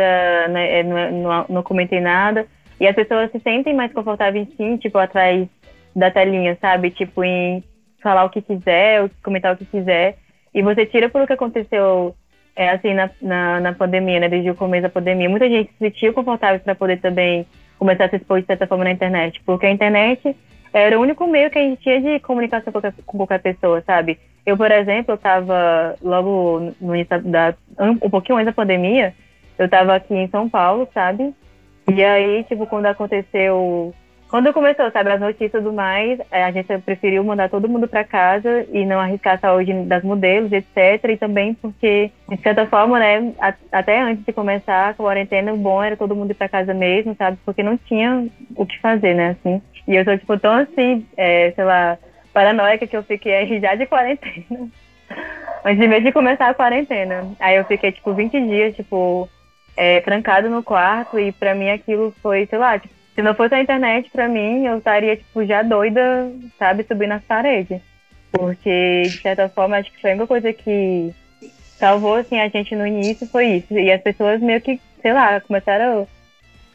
[0.51, 0.81] Né?
[0.81, 2.47] É, não, não, não comentei nada.
[2.81, 5.47] E as pessoas se sentem mais confortáveis sim, tipo, atrás
[5.95, 6.91] da telinha, sabe?
[6.91, 7.63] Tipo, em
[8.03, 10.19] falar o que quiser, comentar o que quiser.
[10.55, 12.15] E você tira por o que aconteceu,
[12.55, 14.29] é, assim, na, na, na pandemia, né?
[14.29, 15.29] Desde o começo da pandemia.
[15.29, 17.47] Muita gente se sentiu confortável para poder também
[17.79, 19.41] começar a se expor de certa forma na internet.
[19.45, 20.37] Porque a internet
[20.73, 23.83] era o único meio que a gente tinha de comunicação com qualquer, com qualquer pessoa,
[23.83, 24.19] sabe?
[24.45, 27.55] Eu, por exemplo, eu tava logo no início da.
[27.79, 29.15] um pouquinho antes da pandemia,
[29.59, 31.35] eu tava aqui em São Paulo, sabe?
[31.93, 33.95] E aí, tipo, quando aconteceu.
[34.33, 37.87] Quando começou, sabe, as notícias e tudo mais, é, a gente preferiu mandar todo mundo
[37.87, 41.05] para casa e não arriscar a saúde das modelos, etc.
[41.11, 43.35] E também porque, de certa forma, né,
[43.71, 47.15] até antes de começar a quarentena, o bom era todo mundo ir para casa mesmo,
[47.15, 47.37] sabe?
[47.45, 49.61] Porque não tinha o que fazer, né, assim.
[49.87, 51.99] E eu sou, tipo, tão assim, é, sei lá,
[52.33, 54.67] paranoica que eu fiquei aí já de quarentena.
[55.63, 57.31] Antes mesmo de começar a quarentena.
[57.39, 59.29] Aí eu fiquei, tipo, 20 dias, tipo,
[59.77, 61.19] é, trancado no quarto.
[61.19, 64.65] E pra mim aquilo foi, sei lá, tipo, se não fosse a internet, pra mim,
[64.65, 67.81] eu estaria, tipo, já doida, sabe, subindo nas paredes.
[68.31, 71.15] Porque, de certa forma, acho que foi a única coisa que
[71.79, 73.79] salvou, assim, a gente no início foi isso.
[73.79, 76.09] E as pessoas meio que, sei lá, começaram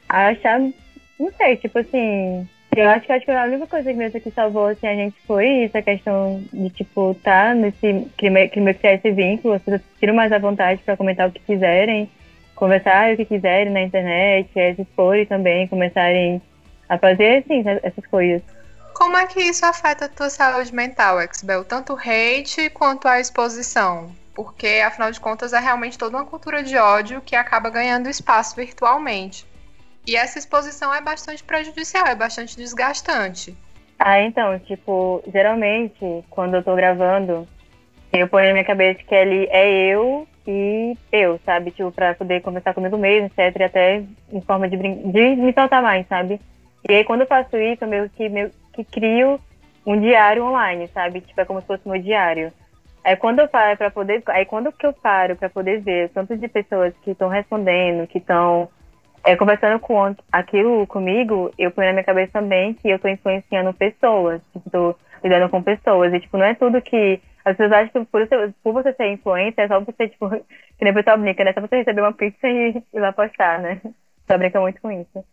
[0.07, 4.21] a achar, não sei, tipo assim, eu acho que, acho que a única coisa mesmo
[4.21, 8.93] que salvou assim, a gente foi essa questão de, tipo, tá nesse clima, clima criar
[8.93, 12.07] esse vínculo, as pessoas tiram mais à vontade para comentar o que quiserem,
[12.57, 16.41] conversar o que quiserem na internet, é, se exporem também, começarem
[16.89, 18.41] a fazer, assim, essas coisas.
[18.93, 21.63] Como é que isso afeta a tua saúde mental, Exbel?
[21.63, 24.11] Tanto o hate quanto a exposição?
[24.33, 28.55] Porque, afinal de contas, é realmente toda uma cultura de ódio que acaba ganhando espaço
[28.55, 29.45] virtualmente.
[30.05, 33.55] E essa exposição é bastante prejudicial, é bastante desgastante.
[33.99, 37.47] Ah, então, tipo, geralmente, quando eu tô gravando,
[38.11, 41.71] eu ponho na minha cabeça que ali é eu e eu, sabe?
[41.71, 43.59] Tipo, pra poder conversar comigo mesmo, etc.
[43.59, 46.39] E até em forma de, de me soltar mais, sabe?
[46.87, 49.39] E aí, quando eu faço isso, eu meio que, meio que crio
[49.85, 51.21] um diário online, sabe?
[51.21, 52.51] Tipo, é como se fosse meu diário.
[53.03, 56.35] Aí quando eu paro para poder, aí quando que eu paro para poder ver tanto
[56.35, 58.67] de pessoas que estão respondendo, que estão
[59.23, 63.73] é, conversando com aquilo comigo, eu ponho na minha cabeça também que eu tô influenciando
[63.73, 66.13] pessoas, tipo, tô lidando com pessoas.
[66.13, 67.21] E, tipo, não é tudo que.
[67.47, 70.83] As pessoas acham que por, você, por você ser influência, é só você, tipo, que
[70.83, 71.53] nem o pessoal brinca, né?
[71.53, 73.79] Só você receber uma pizza e ir lá postar, né?
[74.27, 75.23] Só brinca muito com isso.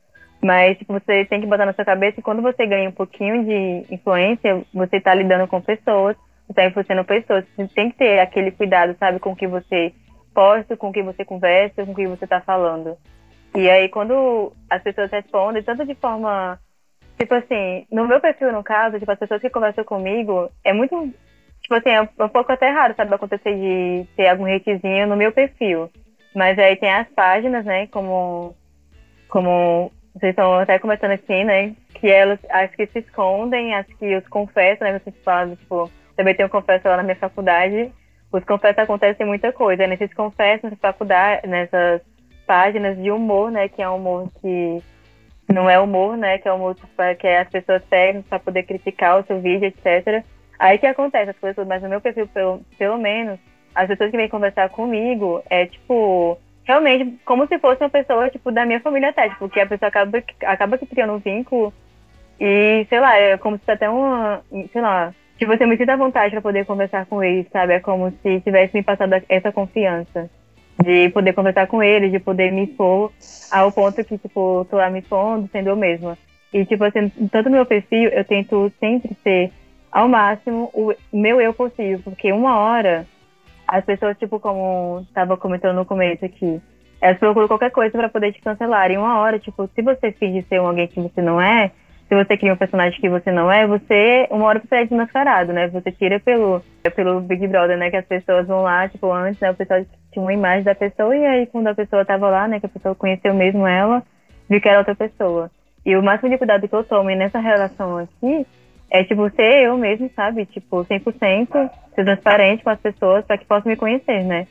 [0.40, 3.44] Mas, tipo, você tem que botar na sua cabeça que quando você ganha um pouquinho
[3.44, 7.44] de influência, você tá lidando com pessoas, você tá influenciando pessoas.
[7.57, 9.92] Você tem que ter aquele cuidado, sabe, com o que você
[10.33, 12.96] posta, com o que você conversa, com o que você tá falando.
[13.57, 16.61] E aí, quando as pessoas respondem, tanto de forma.
[17.18, 21.12] Tipo assim, no meu perfil, no caso, tipo, as pessoas que conversam comigo, é muito.
[21.64, 25.33] Tipo assim, é um pouco até raro, sabe, acontecer de ter algum hatezinho no meu
[25.33, 25.90] perfil.
[26.35, 27.87] Mas aí tem as páginas, né?
[27.87, 28.55] Como,
[29.29, 31.74] como vocês estão até começando aqui, né?
[31.94, 34.98] Que elas, as que se escondem, as que os confessam, né?
[34.98, 37.90] Vocês falam, tipo, também um confesso lá na minha faculdade.
[38.31, 39.87] Os confessos acontecem muita coisa.
[39.87, 42.03] Nesses confessos, nessa faculdade, nessas
[42.46, 43.68] páginas de humor, né?
[43.70, 44.83] Que é um humor que
[45.48, 46.37] não é humor, né?
[46.37, 46.77] Que é humor
[47.18, 50.22] que é as pessoas pegam para poder criticar o seu vídeo, etc.
[50.64, 53.38] Aí que acontece as coisas, mas no meu perfil, pelo, pelo menos,
[53.74, 58.50] as pessoas que vêm conversar comigo é tipo realmente como se fosse uma pessoa tipo
[58.50, 61.70] da minha família até, tipo, que a pessoa acaba acaba criando um vínculo
[62.40, 64.40] e sei lá, é como se até uma,
[64.72, 67.74] sei lá, tipo, você me sinta à vontade para poder conversar com eles, sabe?
[67.74, 70.31] É como se tivesse me passado essa confiança
[70.83, 73.12] de poder conversar com eles, de poder me expor
[73.50, 76.16] ao ponto que, tipo, tô lá me expondo, sendo eu mesma.
[76.55, 79.53] E, tipo, assim, tanto meu perfil, eu tento sempre ser
[79.94, 83.07] ao máximo o meu eu possível, porque uma hora
[83.66, 86.61] as pessoas, tipo, como estava comentando no começo aqui,
[87.00, 88.90] elas procuram qualquer coisa para poder te cancelar.
[88.90, 91.70] E uma hora, tipo, se você finge ser alguém que você não é,
[92.09, 95.52] se você cria um personagem que você não é, você, uma hora você é desmascarado,
[95.52, 95.68] né?
[95.68, 96.61] Você tira pelo,
[96.94, 97.90] pelo Big Brother, né?
[97.90, 99.52] Que as pessoas vão lá, tipo, antes, né?
[99.52, 99.80] O pessoal
[100.12, 102.61] tinha uma imagem da pessoa e aí quando a pessoa tava lá, né?
[102.61, 104.02] Que a pessoa conheceu mesmo ela,
[104.50, 105.50] viu que era outra pessoa.
[105.87, 108.46] E o máximo de cuidado que eu tomo nessa relação aqui
[108.94, 110.46] é, tipo, ser eu mesmo, sabe?
[110.46, 114.46] Tipo, 100%, ser transparente com as pessoas para que possam me conhecer, né?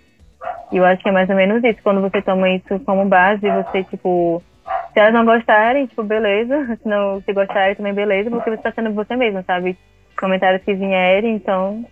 [0.69, 1.82] E eu acho que é mais ou menos isso.
[1.82, 4.43] Quando você toma isso como base, você, tipo,
[4.91, 6.75] se elas não gostarem, tipo, beleza.
[6.75, 9.77] Se não se gostarem também, beleza, porque você está sendo você mesmo, sabe?
[10.19, 11.86] Comentários que vierem, então.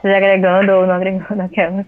[0.00, 1.86] Seja agregando ou não agregando aquelas.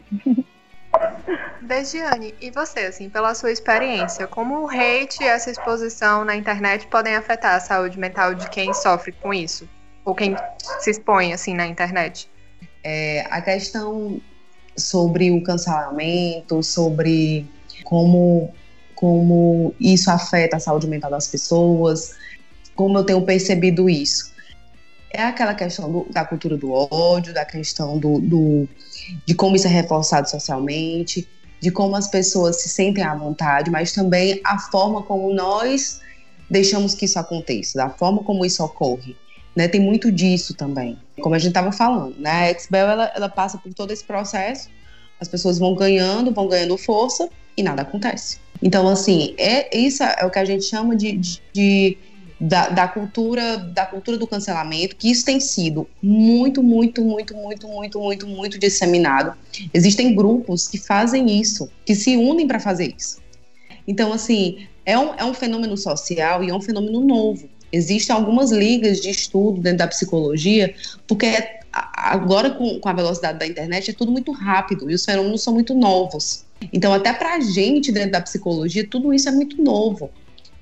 [1.63, 6.87] Dejiane, e você, assim, pela sua experiência, como o hate e essa exposição na internet
[6.87, 9.69] podem afetar a saúde mental de quem sofre com isso?
[10.05, 10.37] Ou quem
[10.79, 12.31] se expõe, assim, na internet?
[12.85, 14.21] É, a questão
[14.77, 17.47] sobre o cancelamento, sobre
[17.83, 18.55] como,
[18.95, 22.13] como isso afeta a saúde mental das pessoas,
[22.77, 24.36] como eu tenho percebido isso.
[25.11, 28.69] É aquela questão do, da cultura do ódio, da questão do, do
[29.25, 31.27] de como isso é reforçado socialmente,
[31.61, 36.01] de como as pessoas se sentem à vontade, mas também a forma como nós
[36.51, 39.17] deixamos que isso aconteça, da forma como isso ocorre.
[39.55, 40.99] Né, tem muito disso também.
[41.19, 44.69] Como a gente estava falando, né, a Expel ela, ela passa por todo esse processo,
[45.19, 48.39] as pessoas vão ganhando, vão ganhando força e nada acontece.
[48.63, 51.19] Então, assim, é, isso é o que a gente chama de,
[51.55, 51.97] de
[52.41, 57.67] da, da, cultura da cultura do cancelamento, que isso tem sido muito, muito, muito, muito,
[57.67, 59.35] muito, muito, muito disseminado.
[59.73, 63.19] Existem grupos que fazem isso, que se unem para fazer isso.
[63.89, 67.49] Então, assim, é um, é um fenômeno social e é um fenômeno novo.
[67.73, 70.75] Existem algumas ligas de estudo dentro da psicologia,
[71.07, 71.27] porque
[71.73, 75.53] agora com, com a velocidade da internet é tudo muito rápido e os fenômenos são
[75.53, 76.45] muito novos.
[76.73, 80.11] Então, até para a gente dentro da psicologia, tudo isso é muito novo.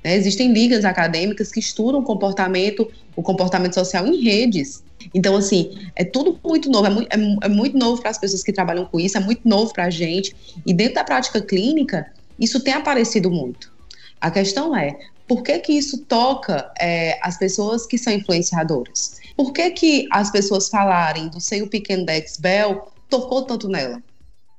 [0.04, 0.14] Né?
[0.14, 4.84] Existem ligas acadêmicas que estudam o comportamento, o comportamento social em redes.
[5.14, 8.42] Então, assim, é tudo muito novo, é muito, é, é muito novo para as pessoas
[8.42, 10.36] que trabalham com isso, é muito novo para a gente.
[10.66, 13.72] E dentro da prática clínica, isso tem aparecido muito.
[14.20, 19.16] A questão é, por que que isso toca é, as pessoas que são influenciadoras?
[19.36, 24.02] Por que que as pessoas falarem do seio pequeno da Exbel tocou tanto nela?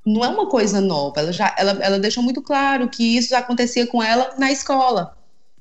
[0.04, 3.86] Não é uma coisa nova, ela já ela, ela deixou muito claro que isso acontecia
[3.88, 5.15] com ela na escola.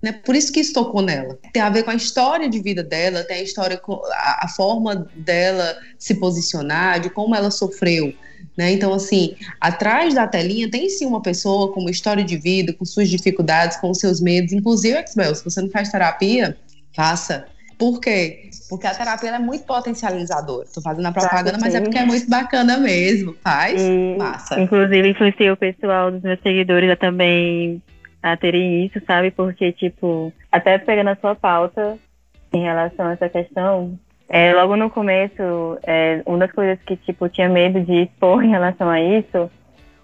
[0.05, 0.11] Né?
[0.11, 1.35] Por isso que isso tocou nela.
[1.51, 5.07] Tem a ver com a história de vida dela, tem a história a, a forma
[5.15, 8.13] dela se posicionar, de como ela sofreu.
[8.55, 8.73] Né?
[8.73, 12.85] Então, assim, atrás da telinha tem sim uma pessoa com uma história de vida, com
[12.85, 14.53] suas dificuldades, com seus medos.
[14.53, 16.55] Inclusive, Exbel, se você não faz terapia,
[16.95, 17.47] faça.
[17.75, 18.51] Por quê?
[18.69, 20.65] Porque a terapia é muito potencializadora.
[20.65, 23.35] Estou fazendo a propaganda, mas é porque é muito bacana mesmo.
[23.43, 23.81] Faz?
[23.81, 24.61] E, Massa.
[24.61, 27.81] Inclusive, influenciei o pessoal dos meus seguidores a também
[28.25, 29.29] a terem isso, sabe?
[29.29, 31.95] Porque, tipo, até pegando a sua pauta
[32.51, 37.29] em relação a essa questão, é, logo no começo, é, uma das coisas que, tipo,
[37.29, 39.51] tinha medo de expor em relação a isso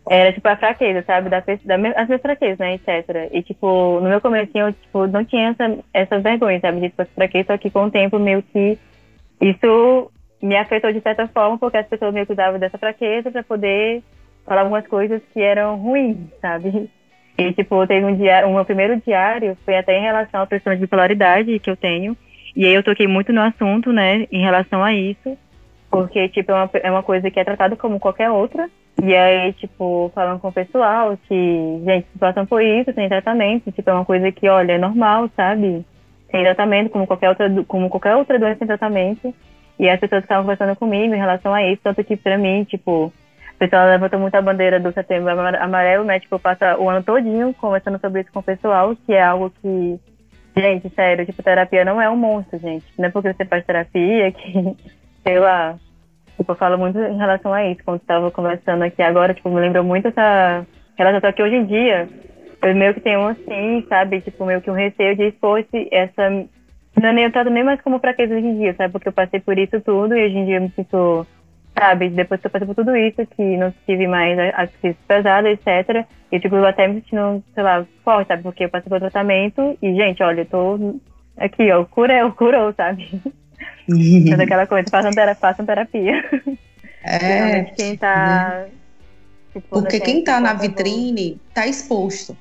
[0.08, 1.30] era, tipo, a fraqueza, sabe?
[1.30, 3.32] Da, da, as minhas fraquezas, né, etc.
[3.32, 6.80] E, tipo, no meu começo eu, tipo, não tinha essa, essas vergonhas, sabe?
[6.80, 8.78] De, tipo, fraqueza, só que com o tempo, meio que
[9.42, 13.44] isso me afetou de certa forma, porque as pessoas meio que usavam dessa fraqueza para
[13.44, 14.04] poder
[14.46, 16.88] falar algumas coisas que eram ruins, sabe?
[17.38, 20.74] E, tipo, teve um diário, o meu primeiro diário foi até em relação à questão
[20.74, 22.16] de bipolaridade que eu tenho.
[22.56, 25.38] E aí eu toquei muito no assunto, né, em relação a isso.
[25.90, 28.70] Porque, tipo, é uma, é uma coisa que é tratada como qualquer outra.
[29.04, 33.72] E aí, tipo, falando com o pessoal que, gente, situação por isso, tem tratamento.
[33.72, 35.86] Tipo, é uma coisa que, olha, é normal, sabe?
[36.32, 39.34] Tem tratamento, como qualquer outra, como qualquer outra doença tem tratamento.
[39.80, 41.82] E as pessoas estavam conversando comigo em relação a isso.
[41.84, 43.12] Tanto que, pra mim, tipo,
[43.62, 46.20] pessoal levanta muito a bandeira do setembro amarelo, né?
[46.20, 50.00] Tipo, passa o ano todinho conversando sobre isso com o pessoal, que é algo que,
[50.58, 52.86] gente, sério, tipo, terapia não é um monstro, gente.
[52.98, 54.76] Não é porque você faz terapia que,
[55.24, 55.76] sei lá,
[56.36, 59.62] tipo, eu falo muito em relação a isso, quando estava conversando aqui agora, tipo, me
[59.62, 60.66] lembrou muito essa
[60.98, 62.10] relação que hoje em dia
[62.64, 66.30] eu meio que tenho assim, sabe, tipo, meio que um receio de expor essa
[67.00, 68.92] não é nem eu trato nem mais como fraqueza hoje em dia, sabe?
[68.92, 71.26] Porque eu passei por isso tudo e hoje em dia eu me sinto
[71.78, 72.10] sabe?
[72.10, 76.06] Depois que eu passei por tudo isso, que não tive mais as crises pesadas, etc.
[76.32, 78.44] E, tipo, eu até me sentindo, sei lá, forte, sabe?
[78.44, 81.00] Porque eu passei por tratamento e, gente, olha, eu tô
[81.38, 83.22] aqui, ó, curou, curou, sabe?
[83.90, 84.42] Uhum.
[84.42, 85.42] aquela coisa, façam terapia.
[85.42, 86.24] Façam terapia.
[87.04, 87.64] É.
[87.76, 88.66] quem tá...
[88.66, 88.70] Né?
[89.54, 92.38] Tipo, Porque quem tá na vitrine tá exposto,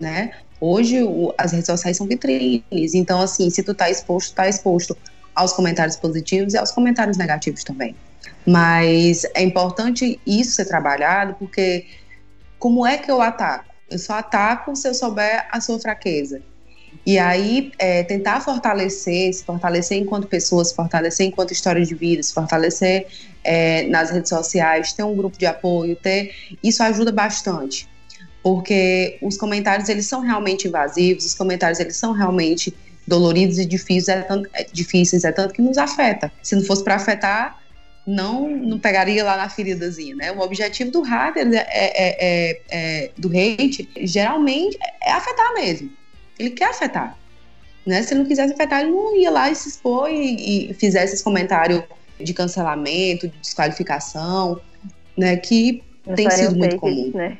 [0.00, 0.32] né?
[0.58, 4.96] Hoje o, as redes sociais são vitrines, então assim, se tu tá exposto, tá exposto
[5.34, 7.94] aos comentários positivos e aos comentários negativos também.
[8.46, 11.86] Mas é importante isso ser trabalhado, porque
[12.58, 13.74] como é que eu ataco?
[13.90, 16.40] Eu só ataco se eu souber a sua fraqueza.
[17.04, 22.22] E aí, é, tentar fortalecer, se fortalecer enquanto pessoa, se fortalecer enquanto história de vida,
[22.22, 23.06] se fortalecer
[23.44, 27.88] é, nas redes sociais, ter um grupo de apoio, ter isso ajuda bastante.
[28.42, 32.74] Porque os comentários, eles são realmente invasivos, os comentários, eles são realmente
[33.06, 36.32] doloridos e difíceis, é tanto, é, difíceis, é tanto que nos afeta.
[36.42, 37.56] Se não fosse para afetar,
[38.06, 40.30] não, não pegaria lá na feridazinha, né?
[40.30, 45.90] O objetivo do hater, é, é, é, é, do hate, geralmente é afetar mesmo.
[46.38, 47.18] Ele quer afetar.
[47.84, 48.02] Né?
[48.02, 51.14] Se ele não quisesse afetar, ele não ia lá e se expor e, e fizesse
[51.14, 51.82] esse comentário
[52.20, 54.60] de cancelamento, de desqualificação,
[55.16, 55.36] né?
[55.36, 57.10] Que não tem sido muito comum.
[57.12, 57.36] Né?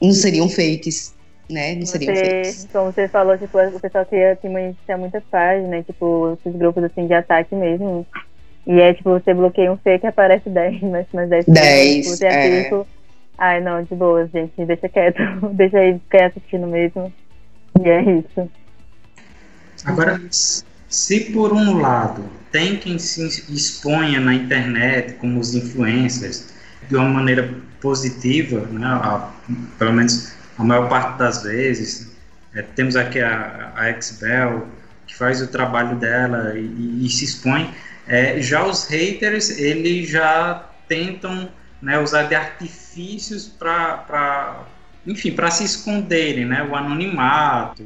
[0.00, 1.16] Não seriam fakes.
[1.50, 1.74] Né?
[1.74, 2.68] Não seriam você, fakes.
[2.72, 5.82] Como você falou, tipo, o pessoal queria assim, monetizar muitas páginas, né?
[5.82, 8.06] Tipo, esses grupos assim de ataque mesmo.
[8.68, 11.46] E é tipo, você bloqueia um fake aparece 10, mas mais 10.
[11.46, 12.06] 10.
[12.06, 12.62] Você é.
[12.64, 12.86] tipo,
[13.38, 15.22] ai não, de boa, gente, deixa quieto,
[15.54, 17.10] deixa aí ficar assistindo mesmo.
[17.82, 18.50] E é isso.
[19.86, 26.52] Agora, se por um lado tem quem se exponha na internet, como os influencers,
[26.90, 29.30] de uma maneira positiva, né, a,
[29.78, 32.10] pelo menos a maior parte das vezes,
[32.54, 34.66] é, temos aqui a, a Xbel,
[35.06, 37.72] que faz o trabalho dela e, e se expõe,
[38.08, 44.64] é, já os haters, eles já tentam né, usar de artifícios para,
[45.06, 47.84] enfim, para se esconderem, né, o anonimato,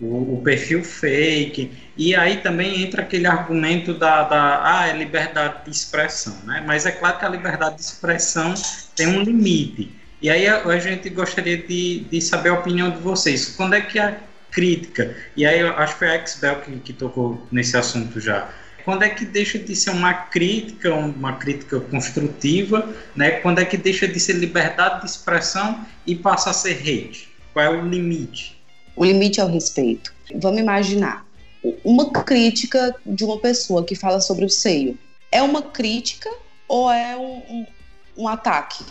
[0.00, 5.64] o, o, perfil fake, e aí também entra aquele argumento da, da ah, é liberdade
[5.64, 8.52] de expressão, né, mas é claro que a liberdade de expressão
[8.96, 9.90] tem um limite,
[10.20, 13.80] e aí a, a gente gostaria de, de saber a opinião de vocês, quando é
[13.80, 14.18] que a
[14.50, 18.50] crítica, e aí acho que foi a Xbel que, que tocou nesse assunto já,
[18.84, 23.32] quando é que deixa de ser uma crítica, uma crítica construtiva, né?
[23.32, 27.28] Quando é que deixa de ser liberdade de expressão e passa a ser hate?
[27.52, 28.60] Qual é o limite?
[28.94, 30.12] O limite é o respeito.
[30.36, 31.26] Vamos imaginar
[31.82, 34.98] uma crítica de uma pessoa que fala sobre o seio.
[35.32, 36.30] É uma crítica
[36.68, 37.66] ou é um, um,
[38.18, 38.84] um ataque?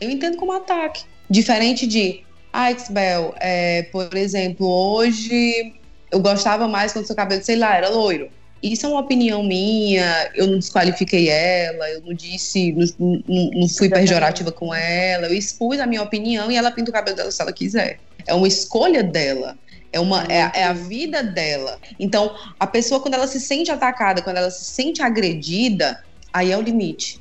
[0.00, 1.04] Eu entendo como ataque.
[1.28, 5.74] Diferente de, ah, Xbel, é, por exemplo, hoje
[6.10, 8.30] eu gostava mais quando seu cabelo, sei lá, era loiro
[8.72, 13.68] isso é uma opinião minha, eu não desqualifiquei ela, eu não disse, não, não, não
[13.68, 17.30] fui pejorativa com ela, eu expus a minha opinião e ela pinta o cabelo dela
[17.30, 17.98] se ela quiser.
[18.26, 19.58] É uma escolha dela.
[19.92, 21.78] É, uma, é, é, a vida dela.
[22.00, 26.58] Então, a pessoa, quando ela se sente atacada, quando ela se sente agredida, aí é
[26.58, 27.20] o limite.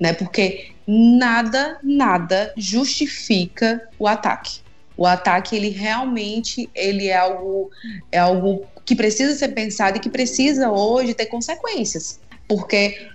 [0.00, 0.14] Né?
[0.14, 4.60] Porque nada, nada justifica o ataque.
[4.96, 7.70] O ataque, ele realmente ele é algo,
[8.10, 12.20] é algo que precisa ser pensado e que precisa hoje ter consequências.
[12.48, 13.08] Porque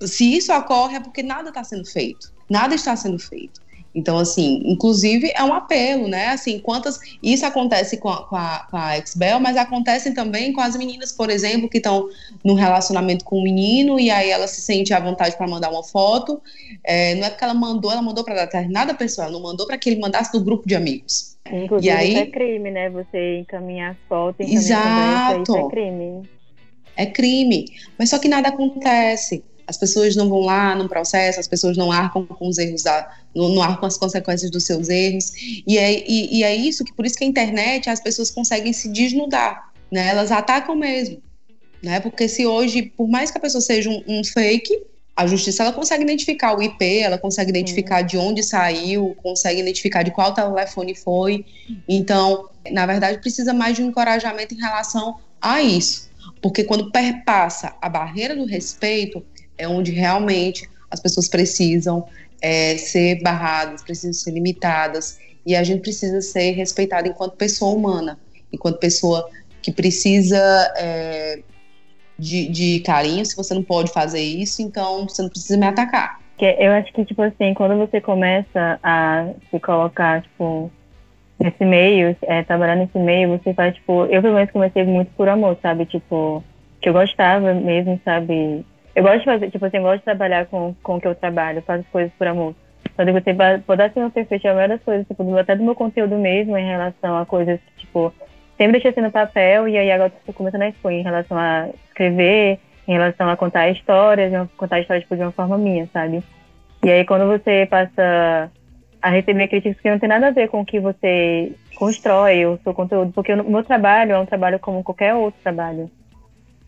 [0.00, 2.32] se isso ocorre é porque nada está sendo feito.
[2.48, 3.60] Nada está sendo feito.
[3.96, 6.28] Então, assim, inclusive é um apelo, né?
[6.28, 7.00] Assim, quantas.
[7.22, 11.12] Isso acontece com a, com a, com a Xbel, mas acontece também com as meninas,
[11.12, 12.06] por exemplo, que estão
[12.44, 15.82] num relacionamento com um menino e aí ela se sente à vontade para mandar uma
[15.82, 16.42] foto.
[16.84, 19.78] É, não é porque ela mandou, ela mandou para determinada pessoa, ela não mandou para
[19.78, 21.38] que ele mandasse do grupo de amigos.
[21.50, 22.90] Inclusive, e aí, isso é crime, né?
[22.90, 25.42] Você encaminhar as fotos, Exato.
[25.42, 26.22] Isso é crime.
[26.98, 27.64] É crime.
[27.98, 31.90] Mas só que nada acontece as pessoas não vão lá no processo, as pessoas não
[31.90, 35.32] arcam com os erros, da, não, não arcam as consequências dos seus erros.
[35.66, 38.72] E é, e, e é isso que, por isso que a internet, as pessoas conseguem
[38.72, 40.08] se desnudar, né?
[40.08, 41.20] Elas atacam mesmo,
[41.82, 41.98] né?
[42.00, 44.80] Porque se hoje, por mais que a pessoa seja um, um fake,
[45.16, 50.02] a justiça ela consegue identificar o IP, ela consegue identificar de onde saiu, consegue identificar
[50.02, 51.44] de qual telefone foi.
[51.88, 56.10] Então, na verdade, precisa mais de um encorajamento em relação a isso.
[56.42, 59.24] Porque quando perpassa a barreira do respeito,
[59.58, 62.06] é onde realmente as pessoas precisam
[62.40, 68.18] é, ser barradas, precisam ser limitadas, e a gente precisa ser respeitada enquanto pessoa humana,
[68.52, 69.28] enquanto pessoa
[69.62, 70.36] que precisa
[70.76, 71.40] é,
[72.18, 73.24] de, de carinho.
[73.24, 76.20] Se você não pode fazer isso, então você não precisa me atacar.
[76.38, 80.70] Eu acho que, tipo assim, quando você começa a se colocar, tipo,
[81.38, 85.28] nesse meio, é, trabalhar nesse meio, você faz, tipo, eu pelo menos comecei muito por
[85.28, 85.86] amor, sabe?
[85.86, 86.44] Tipo,
[86.80, 88.66] que eu gostava mesmo, sabe?
[88.96, 91.14] Eu gosto de fazer, tipo assim, eu gosto de trabalhar com, com o que eu
[91.14, 92.54] trabalho, faço coisas por amor.
[92.94, 93.34] Quando você
[93.66, 96.66] pode ser uma perfeita, a maioria das coisas, tipo, até do meu conteúdo mesmo, em
[96.66, 98.10] relação a coisas que, tipo,
[98.56, 101.68] sempre deixei assim no papel, e aí agora estou começando a expor em relação a
[101.88, 106.22] escrever, em relação a contar histórias, contar histórias tipo, de uma forma minha, sabe?
[106.82, 108.50] E aí quando você passa
[109.02, 112.58] a receber críticas que não tem nada a ver com o que você constrói, o
[112.64, 115.90] seu conteúdo, porque o meu trabalho é um trabalho como qualquer outro trabalho.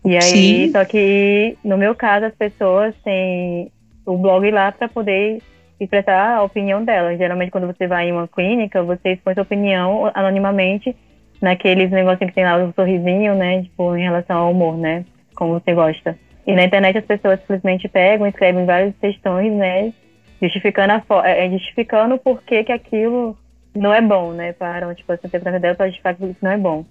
[0.05, 0.71] E aí, Sim.
[0.71, 3.71] só que no meu caso, as pessoas têm
[4.05, 5.41] o blog lá para poder
[5.79, 7.17] expressar a opinião delas.
[7.17, 10.95] Geralmente, quando você vai em uma clínica, você expõe sua opinião anonimamente
[11.41, 13.63] naqueles negocinhos que tem lá o um sorrisinho, né?
[13.63, 15.05] Tipo, em relação ao humor, né?
[15.35, 16.17] Como você gosta.
[16.45, 19.93] E na internet as pessoas simplesmente pegam, escrevem várias questões, né?
[20.41, 23.37] Justificando, a é, é, justificando por que, que aquilo
[23.75, 24.53] não é bom, né?
[24.53, 26.85] Para, tipo, assim, interpretação dela para justificar que isso não é bom.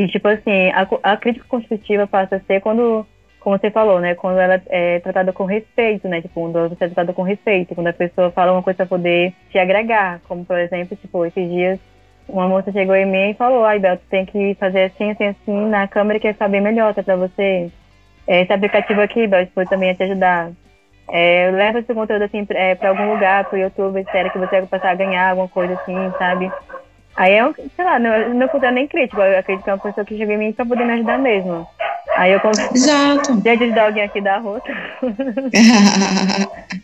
[0.00, 3.06] E, tipo assim, a, a crítica construtiva passa a ser quando,
[3.38, 4.14] como você falou, né?
[4.14, 6.22] Quando ela é tratada com respeito, né?
[6.22, 9.34] Tipo, quando você é tratada com respeito, quando a pessoa fala uma coisa para poder
[9.50, 10.20] te agregar.
[10.26, 11.78] Como, por exemplo, tipo, esses dias
[12.26, 15.26] uma moça chegou em mim e falou, ai, Bel, tu tem que fazer assim, assim,
[15.26, 17.70] assim, na câmera que vai ficar bem melhor, tá pra você.
[18.26, 20.50] Esse aplicativo aqui, Bel, pode também te ajudar.
[21.10, 24.66] É, leva esse conteúdo assim é, para algum lugar, pro YouTube, espera que você vai
[24.66, 26.50] passar a ganhar alguma coisa assim, sabe?
[27.16, 30.04] Aí é, sei lá, não, não considero nem crítico, eu acredito que é uma pessoa
[30.04, 31.66] que chegou em mim pra poder me ajudar mesmo.
[32.16, 32.74] Aí eu consigo.
[32.74, 33.36] Exato.
[33.40, 34.40] De ajudar alguém aqui da.
[34.42, 34.56] Tô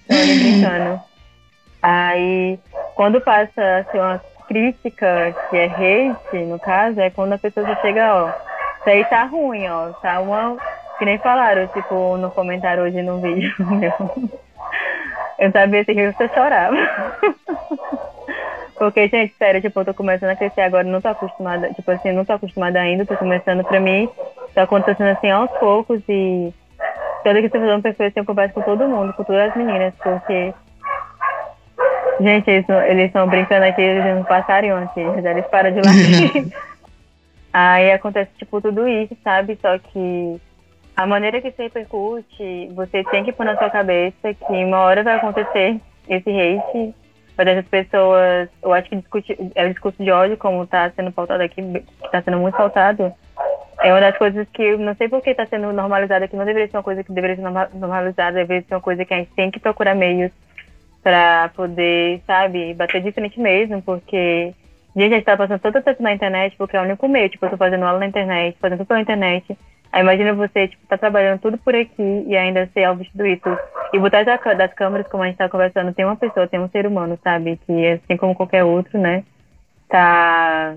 [0.07, 1.01] brincando.
[1.83, 2.59] Aí,
[2.95, 7.77] quando passa assim, uma crítica, que é hate, no caso, é quando a pessoa já
[7.77, 10.57] chega, ó, isso aí tá ruim, ó, tá uma.
[10.99, 13.93] Que nem falaram, tipo, no comentário hoje no vídeo meu.
[15.39, 16.77] Eu sabia assim, que você chorava.
[18.79, 22.13] Porque, gente, sério, tipo, eu tô começando a crescer agora, não tô acostumada, tipo assim,
[22.13, 24.09] não tô acostumada ainda, tô começando pra mim,
[24.55, 26.53] tá acontecendo assim aos poucos e
[27.25, 29.57] toda que você fazer um perfil, assim, eu converso com todo mundo, com todas as
[29.57, 30.53] meninas, porque
[32.21, 36.53] Gente, eles, eles estão brincando aqui, eles não passariam aqui, já eles param de latir.
[37.53, 39.59] Aí acontece, tipo, tudo isso, sabe?
[39.61, 40.41] Só que
[40.97, 45.03] a maneira que se repercute, você tem que pôr na sua cabeça que uma hora
[45.03, 46.95] vai acontecer esse hate,
[47.37, 51.13] mas essas pessoas, eu acho que discute, é o discurso de ódio, como está sendo
[51.13, 53.13] pautado aqui, que está sendo muito pautado,
[53.83, 56.45] é uma das coisas que eu não sei por que está sendo normalizada, que não
[56.47, 59.31] deveria ser uma coisa que deveria ser normalizada, deveria ser uma coisa que a gente
[59.33, 60.33] tem que procurar meios
[61.03, 64.55] para poder, sabe, bater de frente mesmo, porque
[64.97, 67.51] a gente está passando tanto tempo na internet, porque é o único meio, tipo, eu
[67.51, 69.57] tô fazendo aula na internet, fazendo tudo pela internet.
[69.93, 73.59] Aí imagina você, tipo, tá trabalhando tudo por aqui e ainda ser alvo de isso.
[73.93, 76.87] E botar das câmeras, como a gente tá conversando, tem uma pessoa, tem um ser
[76.87, 79.25] humano, sabe, que assim como qualquer outro, né,
[79.89, 80.75] tá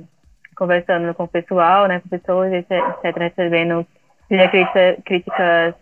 [0.56, 3.86] conversando com o pessoal, né, com pessoas, etc, recebendo
[4.28, 4.50] seja
[5.04, 5.74] críticas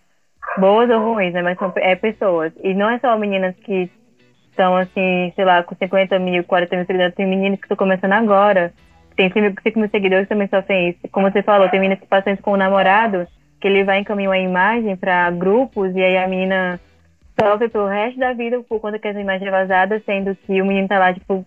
[0.57, 2.53] boas ou ruins, né, mas são é pessoas.
[2.63, 3.91] E não é só meninas que
[4.57, 8.13] então, assim, sei lá, com 50 mil, 40 mil seguidores, tem meninos que estão começando
[8.13, 8.73] agora,
[9.17, 10.99] tem 5 mil seguidores também sofrem isso.
[11.11, 13.27] Como você falou, tem meninas que passam isso com o namorado,
[13.59, 16.79] que ele vai encaminhar a imagem para grupos e aí a menina
[17.39, 20.65] sofre pelo resto da vida por conta que essa imagem é vazada, sendo que o
[20.65, 21.43] menino tá lá, tipo,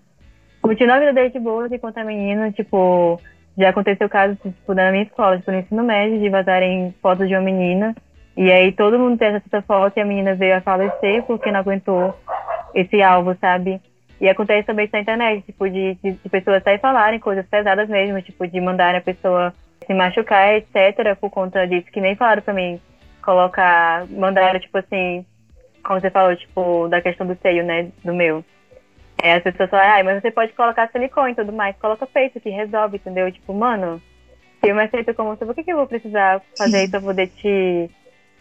[0.61, 3.21] continua a vida dele de boa, enquanto a menina, tipo,
[3.57, 7.35] já aconteceu casos, tipo, na minha escola, tipo, no ensino médio, de vazarem fotos de
[7.35, 7.95] uma menina.
[8.37, 11.61] E aí todo mundo tem essa foto e a menina veio a falecer porque não
[11.61, 12.15] aguentou
[12.75, 13.81] esse alvo, sabe?
[14.21, 17.89] E acontece também isso na internet, tipo, de, de, de pessoas sair falarem coisas pesadas
[17.89, 19.55] mesmo, tipo, de mandarem a pessoa
[19.87, 22.79] se machucar, etc., por conta disso, que nem falaram pra mim,
[23.23, 25.25] colocar, mandaram, tipo assim,
[25.83, 28.45] como você falou, tipo, da questão do seio, né, do meu.
[29.23, 32.41] É, as pessoas falam, ai, mas você pode colocar silicone e tudo mais, coloca peito
[32.41, 33.31] que resolve, entendeu?
[33.33, 34.01] Tipo, mano,
[34.61, 37.01] se eu me aceito como você, por que, que eu vou precisar fazer isso pra
[37.01, 37.91] poder te,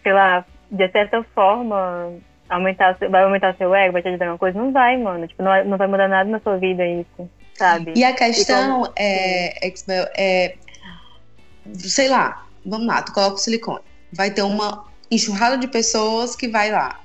[0.03, 2.13] sei lá, de certa forma,
[2.49, 4.59] aumentar, vai aumentar seu ego, vai te ajudar em alguma coisa?
[4.59, 5.27] Não vai, mano.
[5.27, 7.93] Tipo, não, não vai mudar nada na sua vida isso, sabe?
[7.95, 8.93] E a questão e como...
[8.97, 9.73] é, é,
[10.17, 10.55] é,
[11.75, 13.83] sei lá, vamos lá, tu coloca o silicone.
[14.11, 16.99] Vai ter uma enxurrada de pessoas que vai lá.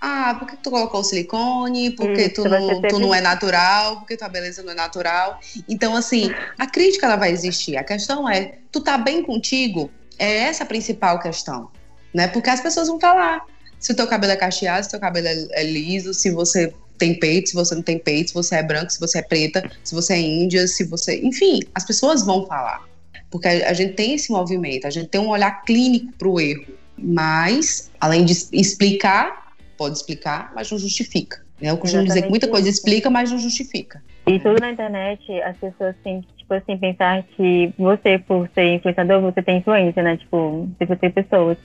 [0.00, 1.90] Ah, por que tu colocou o silicone?
[1.90, 3.98] Porque Isso, tu, não, tu não é natural?
[3.98, 5.38] Porque tua beleza não é natural?
[5.68, 7.76] Então, assim, a crítica ela vai existir.
[7.76, 9.90] A questão é, tu tá bem contigo?
[10.18, 11.70] É essa a principal questão,
[12.14, 12.28] né?
[12.28, 13.42] Porque as pessoas vão estar tá lá
[13.80, 16.72] se o teu cabelo é cacheado, se o teu cabelo é, é liso, se você
[16.98, 19.68] tem peito, se você não tem peito, se você é branco, se você é preta,
[19.82, 21.18] se você é índia, se você.
[21.24, 22.86] Enfim, as pessoas vão falar.
[23.30, 26.38] Porque a, a gente tem esse movimento, a gente tem um olhar clínico para o
[26.38, 26.66] erro.
[26.96, 31.42] Mas, além de explicar, pode explicar, mas não justifica.
[31.58, 31.70] Né?
[31.70, 34.02] Eu costumo dizer que muita coisa explica, mas não justifica.
[34.26, 38.74] E tudo na internet, as pessoas têm que, tipo assim, pensar que você, por ser
[38.74, 40.18] influenciador, você tem influência, né?
[40.18, 41.56] Tipo, você tem pessoas.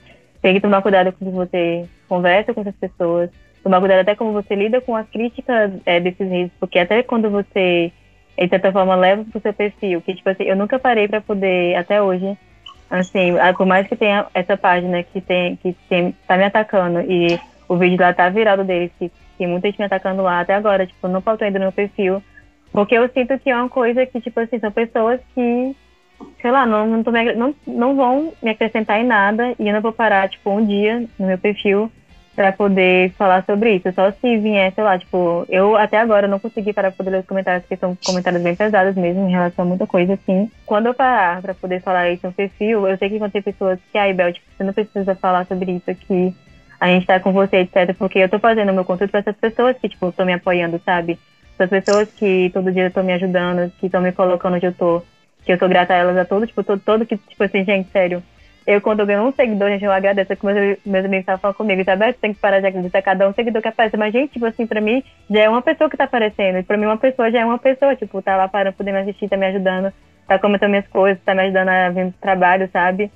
[0.46, 3.30] Tem que tomar cuidado com você conversa com essas pessoas,
[3.64, 7.28] tomar cuidado até como você lida com as críticas é, desses redes, porque até quando
[7.28, 7.90] você,
[8.38, 11.74] de certa forma, leva pro seu perfil, que, tipo assim, eu nunca parei para poder,
[11.74, 12.38] até hoje,
[12.88, 17.40] assim, por mais que tenha essa página que tem, que tem, tá me atacando e
[17.68, 20.86] o vídeo lá tá virado deles, que tem muita gente me atacando lá até agora,
[20.86, 22.22] tipo, não faltou ainda no meu perfil,
[22.70, 25.74] porque eu sinto que é uma coisa que, tipo assim, são pessoas que
[26.40, 29.80] sei lá, não, não, me, não, não vão me acrescentar em nada e eu não
[29.80, 31.90] vou parar, tipo, um dia no meu perfil
[32.36, 33.90] para poder falar sobre isso.
[33.92, 37.20] Só se vier, sei lá, tipo, eu até agora não consegui parar pra poder ler
[37.20, 40.50] os comentários, porque são comentários bem pesados mesmo em relação a muita coisa, assim.
[40.66, 43.78] Quando eu parar para poder falar isso no perfil, eu sei que vão ter pessoas
[43.90, 46.34] que, ai, Bel, tipo, você não precisa falar sobre isso aqui,
[46.78, 49.36] a gente tá com você, etc, porque eu tô fazendo o meu conteúdo pra essas
[49.36, 51.18] pessoas que, tipo, estão me apoiando, sabe?
[51.54, 55.02] Essas pessoas que todo dia estão me ajudando, que estão me colocando onde eu tô
[55.46, 57.88] que eu sou grata a elas a todos, tipo, todo, todo que, tipo assim, gente,
[57.90, 58.20] sério.
[58.66, 60.34] Eu, quando eu ganho um seguidor, gente, eu agradeço.
[60.34, 63.32] Que meus, meus amigos estavam falando comigo, Isabel, tem que parar de acreditar cada um
[63.32, 63.96] seguidor que aparece.
[63.96, 66.58] Mas, gente, tipo assim, pra mim, já é uma pessoa que tá aparecendo.
[66.58, 68.98] E pra mim, uma pessoa já é uma pessoa, tipo, tá lá parando, poder me
[68.98, 69.92] assistir, tá me ajudando,
[70.26, 73.08] tá comentando minhas coisas, tá me ajudando a vir pro trabalho, sabe?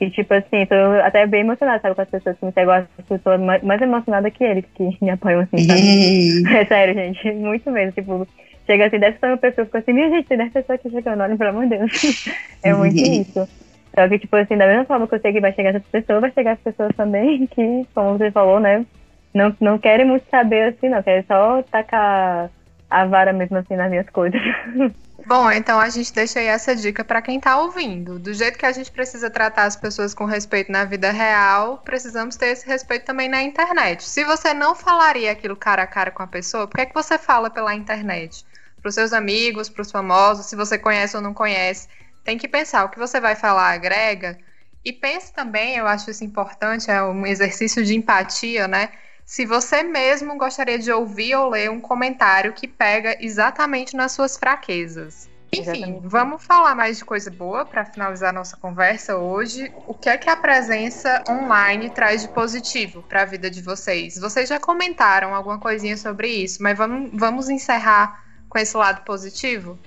[0.00, 2.86] E, tipo assim, tô até bem emocionada, sabe, com as pessoas que me seguem.
[3.10, 6.46] Eu tô mais, mais emocionada que eles, que me apoiam, assim, sabe?
[6.56, 7.90] é sério, gente, muito mesmo.
[7.90, 8.28] Tipo,
[8.66, 11.22] Chega assim, deve ser uma pessoa, fica assim, minha gente, tem 10 pessoas aqui chegando,
[11.22, 12.26] olha, pelo amor de Deus.
[12.62, 13.48] é muito isso.
[13.94, 16.20] Só que, tipo assim, da mesma forma que eu sei que vai chegar essa pessoa,
[16.20, 18.86] vai chegar as pessoas também que, como você falou, né,
[19.34, 22.50] não, não querem muito saber assim, não, querem só tacar
[22.92, 24.40] a vara mesmo assim nas minhas coisas.
[25.24, 28.18] Bom, então a gente deixa aí essa dica para quem está ouvindo.
[28.18, 32.34] Do jeito que a gente precisa tratar as pessoas com respeito na vida real, precisamos
[32.36, 34.02] ter esse respeito também na internet.
[34.02, 36.94] Se você não falaria aquilo cara a cara com a pessoa, por que, é que
[36.94, 38.44] você fala pela internet?
[38.82, 41.88] para os seus amigos, para os famosos, se você conhece ou não conhece.
[42.24, 44.36] Tem que pensar o que você vai falar agrega.
[44.84, 48.90] E pense também, eu acho isso importante, é um exercício de empatia, né?
[49.32, 54.36] Se você mesmo gostaria de ouvir ou ler um comentário que pega exatamente nas suas
[54.36, 55.26] fraquezas.
[55.50, 56.06] Enfim, exatamente.
[56.06, 59.72] vamos falar mais de coisa boa para finalizar nossa conversa hoje.
[59.86, 64.18] O que é que a presença online traz de positivo para a vida de vocês?
[64.18, 69.78] Vocês já comentaram alguma coisinha sobre isso, mas vamos, vamos encerrar com esse lado positivo?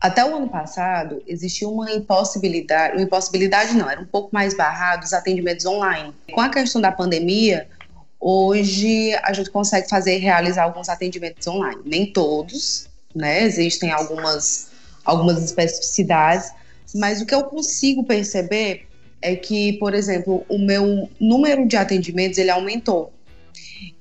[0.00, 5.02] Até o ano passado, existia uma impossibilidade, uma impossibilidade não, era um pouco mais barrado
[5.02, 6.14] os atendimentos online.
[6.30, 7.68] Com a questão da pandemia,
[8.26, 11.82] hoje a gente consegue fazer realizar alguns atendimentos online.
[11.84, 13.44] Nem todos, né?
[13.44, 14.70] Existem algumas,
[15.04, 16.50] algumas especificidades,
[16.94, 18.86] mas o que eu consigo perceber
[19.20, 23.12] é que, por exemplo, o meu número de atendimentos ele aumentou.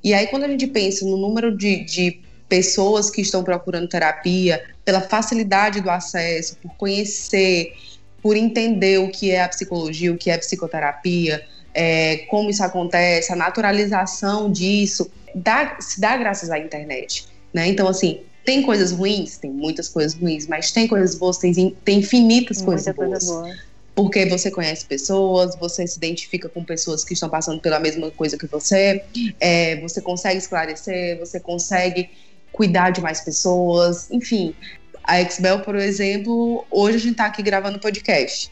[0.02, 4.64] E aí, quando a gente pensa no número de, de pessoas que estão procurando terapia,
[4.86, 7.74] pela facilidade do acesso, por conhecer,
[8.22, 12.64] por entender o que é a psicologia, o que é a psicoterapia, é, como isso
[12.64, 17.28] acontece, a naturalização disso, dá, se dá graças à internet.
[17.54, 17.68] Né?
[17.68, 19.38] Então, assim, tem coisas ruins?
[19.38, 21.54] Tem muitas coisas ruins, mas tem coisas boas, tem,
[21.84, 23.10] tem infinitas coisas boas.
[23.10, 23.56] Coisa boa.
[23.96, 28.38] Porque você conhece pessoas, você se identifica com pessoas que estão passando pela mesma coisa
[28.38, 29.04] que você,
[29.40, 32.10] é, você consegue esclarecer, você consegue
[32.52, 34.56] cuidar de mais pessoas, enfim.
[35.04, 38.52] A Xbel, por exemplo, hoje a gente está aqui gravando podcast.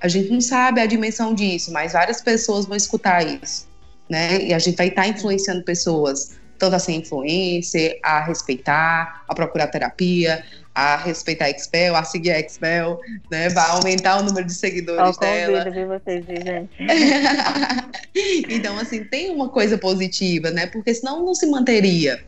[0.00, 3.68] A gente não sabe a dimensão disso, mas várias pessoas vão escutar isso,
[4.08, 4.42] né?
[4.42, 9.34] E a gente vai estar tá influenciando pessoas, tanto a ser influencer, a respeitar, a
[9.34, 10.44] procurar terapia,
[10.74, 13.48] a respeitar a Xbel, a seguir a Xbel, né?
[13.48, 15.70] Vai aumentar o número de seguidores dela.
[15.70, 16.70] De vocês, gente.
[18.50, 20.66] então, assim, tem uma coisa positiva, né?
[20.66, 22.22] Porque senão não se manteria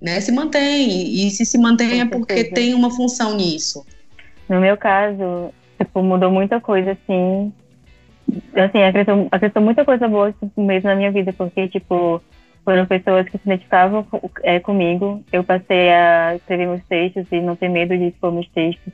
[0.00, 1.26] né, se mantém.
[1.26, 3.84] E se se mantém é porque tem uma função nisso.
[4.48, 5.52] No meu caso,
[5.84, 7.52] tipo, mudou muita coisa, assim.
[8.54, 12.22] Assim, acrescentou, acrescentou muita coisa boa tipo, mesmo na minha vida, porque, tipo,
[12.64, 14.06] foram pessoas que se identificavam
[14.42, 15.22] é, comigo.
[15.32, 18.92] Eu passei a escrever meus textos e não ter medo de expor meus textos.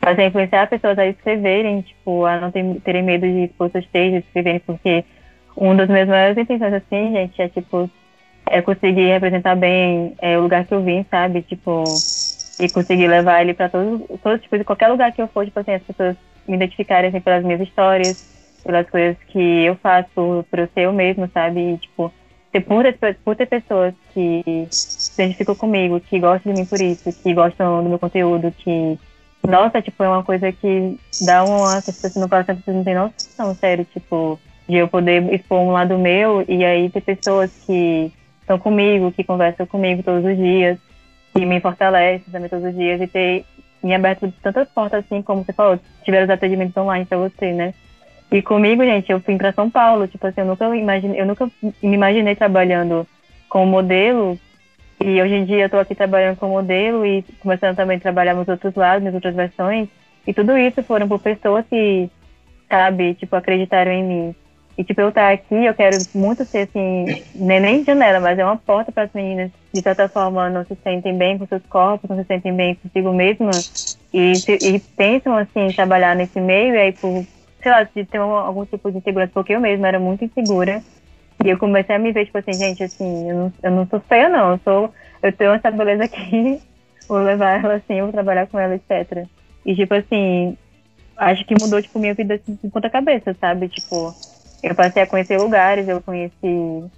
[0.00, 3.86] Passei a influenciar pessoas a escreverem, tipo, a não ter, terem medo de expor seus
[3.88, 5.04] textos, escreverem, porque
[5.56, 7.90] uma das minhas maiores intenções, assim, gente, é, tipo,
[8.48, 11.42] é conseguir representar bem é, o lugar que eu vim, sabe?
[11.42, 11.84] Tipo,
[12.60, 15.58] e conseguir levar ele para todo, todo tipo de qualquer lugar que eu for, tipo
[15.58, 20.58] assim, as pessoas me identificarem assim, pelas minhas histórias, pelas coisas que eu faço, por
[20.58, 21.74] eu ser eu mesmo, sabe?
[21.74, 22.12] E, tipo,
[22.66, 22.84] por,
[23.24, 27.82] por ter pessoas que se identificam comigo, que gostam de mim por isso, que gostam
[27.82, 28.98] do meu conteúdo, que
[29.48, 32.94] nossa, tipo, é uma coisa que dá uma sensação no coração que vocês não têm
[32.94, 34.38] noção, sério, tipo,
[34.68, 39.24] de eu poder expor um lado meu e aí ter pessoas que estão comigo, que
[39.24, 40.78] conversam comigo todos os dias,
[41.34, 43.44] que me fortalecem também todos os dias e ter
[43.82, 47.74] me aberto tantas portas assim, como você falou, tiveram os atendimentos online pra você, né?
[48.30, 51.50] E comigo, gente, eu fui para São Paulo, tipo assim, eu nunca imaginei, eu nunca
[51.62, 53.06] me imaginei trabalhando
[53.48, 54.38] como modelo
[55.00, 58.34] e hoje em dia eu estou aqui trabalhando como modelo e começando também a trabalhar
[58.34, 59.88] nos outros lados, nas outras versões.
[60.26, 62.10] E tudo isso foram por pessoas que,
[62.68, 64.34] sabe, tipo, acreditaram em mim.
[64.80, 68.56] E, tipo, eu estar aqui, eu quero muito ser, assim, nem janela, mas é uma
[68.56, 72.16] porta para as meninas, de certa forma, não se sentem bem com seus corpos, não
[72.16, 73.50] se sentem bem consigo mesma
[74.10, 77.26] e, e pensam, assim, em trabalhar nesse meio e aí, por,
[77.62, 80.82] sei lá, de ter algum tipo de insegurança, porque eu mesma era muito insegura
[81.44, 84.00] e eu comecei a me ver, tipo assim, gente, assim, eu não, eu não sou
[84.00, 84.52] feia, não.
[84.52, 84.94] Eu sou.
[85.22, 86.58] Eu tenho essa beleza aqui,
[87.06, 89.26] vou levar ela assim, vou trabalhar com ela, etc.
[89.66, 90.56] E, tipo assim,
[91.18, 93.68] acho que mudou, tipo, minha vida assim, de ponta cabeça, sabe?
[93.68, 94.14] Tipo,
[94.62, 96.90] eu passei a conhecer lugares, eu conheci.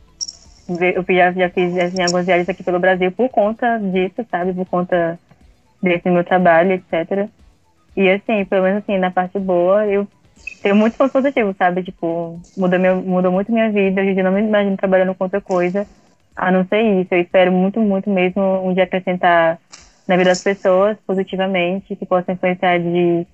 [0.68, 4.54] Eu já, já fiz assim, algumas viagens aqui pelo Brasil por conta disso, sabe?
[4.54, 5.18] Por conta
[5.82, 7.28] desse meu trabalho, etc.
[7.96, 10.06] E assim, pelo menos assim, na parte boa, eu
[10.62, 11.82] tenho muitos pontos positivos, sabe?
[11.82, 14.00] Tipo, mudou, meu, mudou muito minha vida.
[14.00, 15.86] Hoje em não me imagino trabalhando com outra coisa,
[16.36, 17.14] a não ser isso.
[17.14, 19.58] Eu espero muito, muito mesmo um dia acrescentar
[20.06, 23.26] na vida das pessoas positivamente, que possa influenciar de,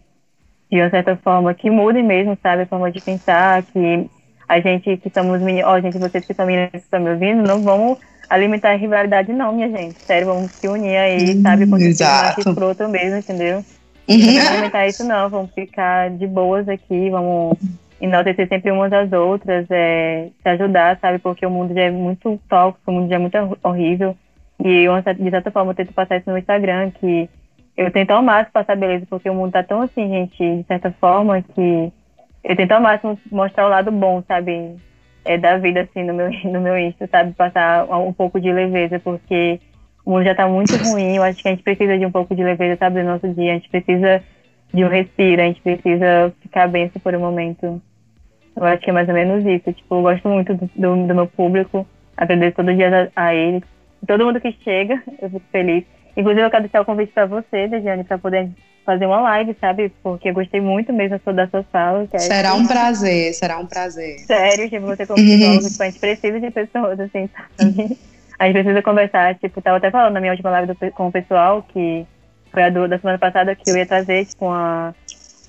[0.71, 2.63] de uma certa forma, que mude mesmo, sabe?
[2.63, 4.11] A forma de pensar, que
[4.49, 7.11] a gente que somos meninos, ó, oh, gente, vocês que são meninas que estão me
[7.11, 9.99] ouvindo, não vamos alimentar a rivalidade, não, minha gente.
[10.01, 11.67] Sério, vamos se unir aí, hum, sabe?
[11.67, 12.41] Quando Exato.
[12.41, 13.65] escroto mesmo, entendeu?
[14.09, 15.29] Não vamos alimentar isso, não.
[15.29, 17.59] Vamos ficar de boas aqui, vamos
[18.01, 21.19] enaltecer sempre umas às outras, é, se ajudar, sabe?
[21.19, 24.17] Porque o mundo já é muito tóxico, o mundo já é muito horrível.
[24.65, 27.29] E eu, de certa forma, eu tento passar isso no Instagram, que
[27.77, 30.91] eu tento ao máximo passar beleza, porque o mundo tá tão assim, gente, de certa
[30.93, 31.93] forma, que
[32.45, 34.77] eu tento ao máximo mostrar o lado bom, sabe?
[35.25, 37.33] É, da vida, assim, no meu, no meu Insta, sabe?
[37.33, 39.61] Passar um pouco de leveza, porque
[40.05, 41.17] o mundo já está muito ruim.
[41.17, 43.53] Eu acho que a gente precisa de um pouco de leveza, sabe, no nosso dia.
[43.53, 44.23] A gente precisa
[44.73, 47.81] de um respiro, a gente precisa ficar bem por um momento.
[48.57, 49.73] Eu acho que é mais ou menos isso.
[49.73, 51.87] Tipo, eu gosto muito do, do, meu público,
[52.17, 53.63] agradeço todo dia a, a eles.
[54.07, 55.85] Todo mundo que chega, eu fico feliz.
[56.17, 58.49] Inclusive, eu quero deixar o convite para você, Dejiane, para poder
[58.89, 59.93] fazer uma live, sabe?
[60.03, 62.09] Porque eu gostei muito mesmo da sua fala.
[62.17, 64.21] Será um prazer, será um prazer.
[64.21, 67.99] Sério, tipo, você como psicólogo, tipo, a gente precisa de pessoas, assim, sabe?
[68.39, 69.35] a gente precisa conversar.
[69.35, 72.07] Tipo, tava até falando na minha última live do, com o pessoal, que
[72.51, 74.95] foi a do, da semana passada, que eu ia trazer, tipo, uma.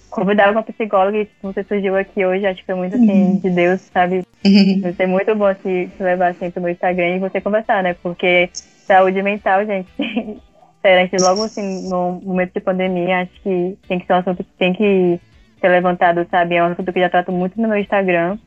[0.10, 3.36] Convidar uma psicóloga e tipo, você surgiu aqui hoje, acho que foi muito assim, uhum.
[3.38, 4.24] de Deus, sabe?
[4.44, 4.82] Uhum.
[4.82, 7.96] Vai ser muito bom se, se levar assim pro meu Instagram e você conversar, né?
[8.02, 8.50] Porque
[8.88, 9.88] saúde mental, gente.
[10.84, 14.44] A gente logo assim, no momento de pandemia, acho que tem que ser um assunto
[14.44, 15.20] que tem que
[15.60, 16.56] ser levantado, sabe?
[16.56, 18.38] É um assunto que eu já trato muito no meu Instagram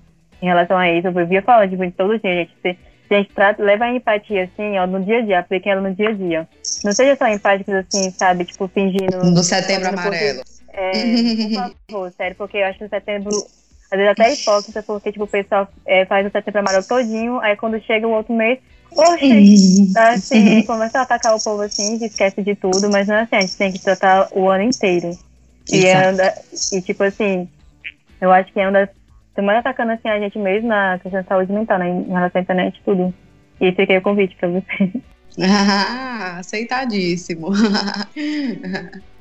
[0.41, 1.09] em relação a isso.
[1.09, 2.79] Eu vivia falando, tipo, todo dia, gente
[3.15, 6.09] gente trata, leva a empatia, assim, ó, no dia a dia, apliquem ela no dia
[6.09, 6.49] a dia.
[6.85, 9.19] Não seja só empáticos, assim, sabe, tipo, fingindo...
[9.35, 10.43] Do setembro amarelo.
[10.73, 13.31] é, por favor, sério, porque eu acho que o setembro,
[13.91, 17.57] às vezes até hipócrita, porque, tipo, o pessoal é, faz o setembro amarelo todinho, aí
[17.57, 18.59] quando chega o outro mês,
[18.97, 23.23] oxe, tá, assim, começa a atacar o povo, assim, esquece de tudo, mas não é
[23.23, 25.17] assim, a gente tem que tratar o ano inteiro.
[25.71, 26.35] E, anda,
[26.73, 27.49] e tipo assim,
[28.21, 28.89] eu acho que é
[29.35, 31.89] Tô mais atacando assim a gente mesmo na questão de saúde mental, né?
[31.89, 33.15] Em relação à internet e tudo.
[33.61, 34.93] E esse aqui é o convite para você.
[35.41, 37.53] Ah, aceitadíssimo.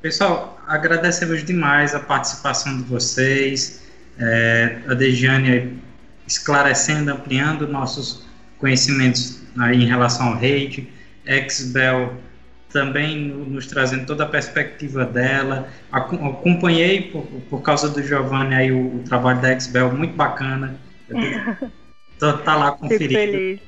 [0.02, 3.80] Pessoal, agradecemos demais a participação de vocês.
[4.18, 5.78] É, a Dejiane
[6.26, 8.26] esclarecendo, ampliando nossos
[8.58, 10.88] conhecimentos aí em relação ao hate.
[11.24, 12.14] Exbel
[12.72, 15.68] também nos trazendo toda a perspectiva dela.
[15.92, 20.74] Acompanhei por, por causa do Giovanni aí o, o trabalho da Exbel, muito bacana.
[22.18, 23.08] Tô, tá lá conferindo.
[23.08, 23.60] Fico feliz.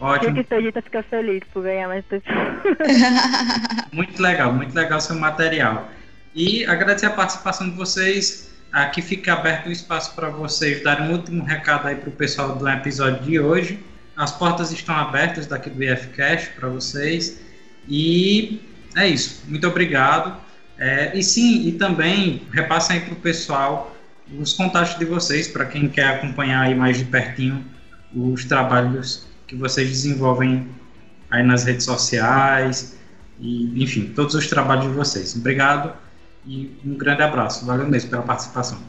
[0.00, 0.36] Ótimo.
[0.36, 2.04] Fico feliz, fica feliz por ganhar mais
[3.92, 5.88] muito legal, muito legal seu material.
[6.34, 8.50] E agradecer a participação de vocês.
[8.72, 12.56] Aqui fica aberto o espaço para vocês darem um último recado aí para o pessoal
[12.56, 13.78] do episódio de hoje.
[14.20, 17.40] As portas estão abertas daqui do IFCast para vocês.
[17.88, 18.60] E
[18.94, 19.42] é isso.
[19.48, 20.38] Muito obrigado.
[20.78, 23.96] É, e sim, e também repassem aí para o pessoal
[24.38, 27.64] os contatos de vocês, para quem quer acompanhar aí mais de pertinho
[28.14, 30.68] os trabalhos que vocês desenvolvem
[31.30, 32.98] aí nas redes sociais,
[33.40, 35.34] e enfim, todos os trabalhos de vocês.
[35.34, 35.94] Obrigado
[36.46, 37.64] e um grande abraço.
[37.64, 38.82] Valeu mesmo pela participação.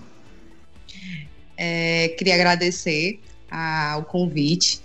[1.56, 3.22] É, queria agradecer
[3.52, 4.82] ao convite,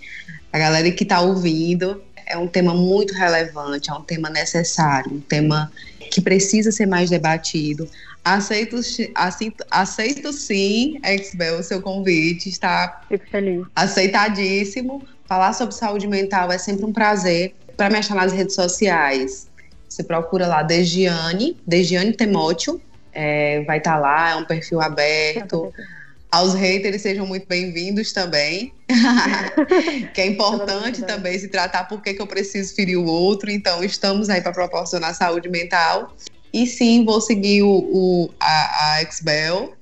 [0.51, 5.21] a galera que está ouvindo É um tema muito relevante, é um tema necessário, um
[5.21, 5.71] tema
[6.11, 7.89] que precisa ser mais debatido.
[8.23, 8.75] Aceito,
[9.15, 13.01] aceito, aceito sim, Exbel, o seu convite, está
[13.73, 15.01] aceitadíssimo.
[15.25, 17.55] Falar sobre saúde mental é sempre um prazer.
[17.77, 19.47] Para me achar nas redes sociais,
[19.87, 22.81] você procura lá Degiane, Degiane Temóteo,
[23.13, 25.73] é, vai estar tá lá, é um perfil aberto.
[26.37, 28.71] Aos haters sejam muito bem-vindos também.
[30.13, 33.49] que é importante também se tratar porque que eu preciso ferir o outro.
[33.49, 36.15] Então, estamos aí para proporcionar saúde mental.
[36.53, 39.73] E sim, vou seguir o, o a, a Xbel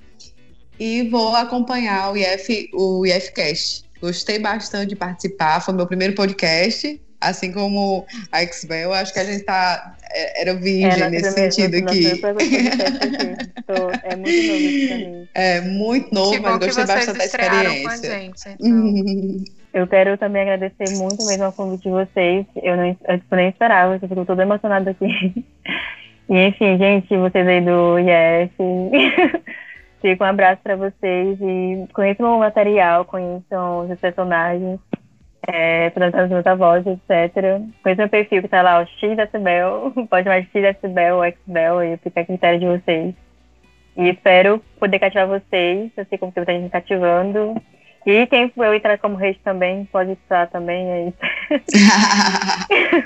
[0.80, 3.84] e vou acompanhar o IF, o IFCast.
[4.00, 6.98] Gostei bastante de participar, foi meu primeiro podcast
[7.28, 11.76] assim como a Xbel, acho que a gente tá é, era virgem é, nesse sentido
[11.76, 12.06] aqui.
[14.04, 15.28] é muito novo pra mim.
[15.34, 18.10] É muito novo, mas gostei bastante da experiência.
[18.10, 19.44] Gente, então.
[19.74, 22.46] Eu quero também agradecer muito mesmo ao convite de vocês.
[22.62, 25.44] Eu, não, eu tipo, nem esperava, eu fico toda emocionada aqui.
[26.28, 28.52] E enfim, gente, vocês aí do IF,
[30.02, 34.80] fico um abraço para vocês e conheçam o material, conheçam os personagens
[35.46, 35.92] é,
[36.28, 37.60] muita voz, etc.
[37.82, 41.96] Conheço meu perfil que tá lá, o X decibel, pode mais X decibel Xbel, e
[41.98, 43.14] fica a critério de vocês.
[43.96, 47.54] E espero poder cativar vocês, assim como que vocês me cativando.
[48.04, 51.18] E quem eu entrar como rede também, pode estar também, é isso.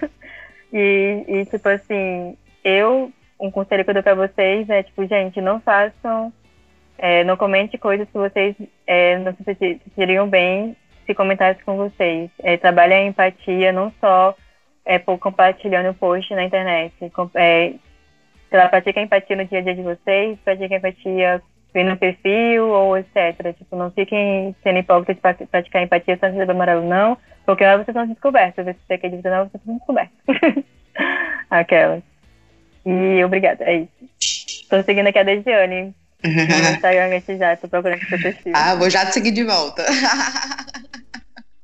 [0.73, 5.41] e, e, tipo assim, eu, um conselho que eu dou pra vocês é, tipo, gente,
[5.41, 6.33] não façam,
[6.99, 8.55] é, não comente coisas que vocês
[8.87, 10.77] é, não se sentiriam bem
[11.11, 12.31] se comentasse com vocês.
[12.41, 14.35] É, trabalha a empatia não só
[14.85, 16.95] é, por compartilhando o post na internet.
[17.35, 17.73] É,
[18.49, 21.43] sei lá, pratica a empatia no dia a dia de vocês, pratica a empatia
[21.75, 23.57] vendo o perfil ou etc.
[23.57, 27.89] Tipo, não fiquem sendo hipócritas de praticar empatia sem receber amarelo, não, porque lá vocês
[27.89, 28.65] estão descobertos.
[28.65, 30.65] Se você quer dizer não, vocês estão descobertos.
[31.51, 32.03] Aquelas.
[32.87, 34.11] E obrigada, é isso.
[34.63, 35.95] Estou seguindo aqui a Desiane.
[36.23, 38.53] No Instagram já, tô procurando seu perfil.
[38.55, 39.85] Ah, vou já te seguir de volta.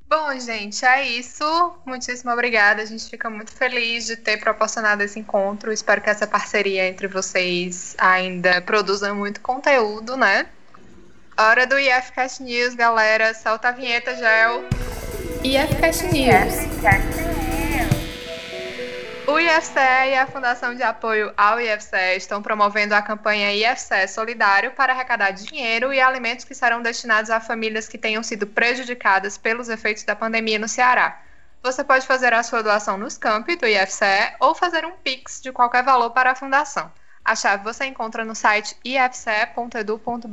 [0.09, 1.45] Bom, gente, é isso.
[1.85, 2.81] Muitíssimo obrigada.
[2.81, 5.73] A gente fica muito feliz de ter proporcionado esse encontro.
[5.73, 10.47] Espero que essa parceria entre vocês ainda produza muito conteúdo, né?
[11.37, 13.35] Hora do IFCast News, galera.
[13.35, 14.65] Solta a vinheta, Gel.
[15.43, 16.55] IFCast News.
[16.55, 17.36] IFCast News.
[19.29, 24.71] O IFCE e a Fundação de Apoio ao IFCE estão promovendo a campanha IFCE Solidário
[24.71, 29.69] para arrecadar dinheiro e alimentos que serão destinados a famílias que tenham sido prejudicadas pelos
[29.69, 31.21] efeitos da pandemia no Ceará.
[31.61, 35.51] Você pode fazer a sua doação nos campi do IFCE ou fazer um Pix de
[35.51, 36.89] qualquer valor para a Fundação.
[37.25, 40.29] A chave você encontra no site ifce.edu.br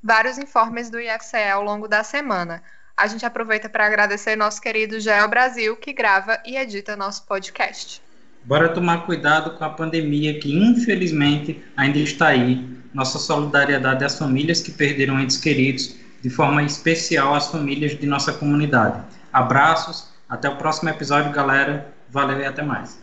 [0.03, 2.62] vários informes do IFCE ao longo da semana
[3.00, 8.02] a gente aproveita para agradecer nosso querido Geo Brasil, que grava e edita nosso podcast.
[8.43, 12.68] Bora tomar cuidado com a pandemia que infelizmente ainda está aí.
[12.93, 18.34] Nossa solidariedade às famílias que perderam entes queridos, de forma especial às famílias de nossa
[18.34, 19.02] comunidade.
[19.32, 21.93] Abraços, até o próximo episódio, galera.
[22.10, 23.00] Valeu e até mais.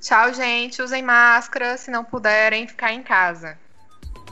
[0.00, 0.82] Tchau, gente.
[0.82, 3.58] Usem máscara, se não puderem, ficar em casa.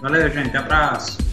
[0.01, 0.57] Valeu, gente.
[0.57, 1.30] Abraço.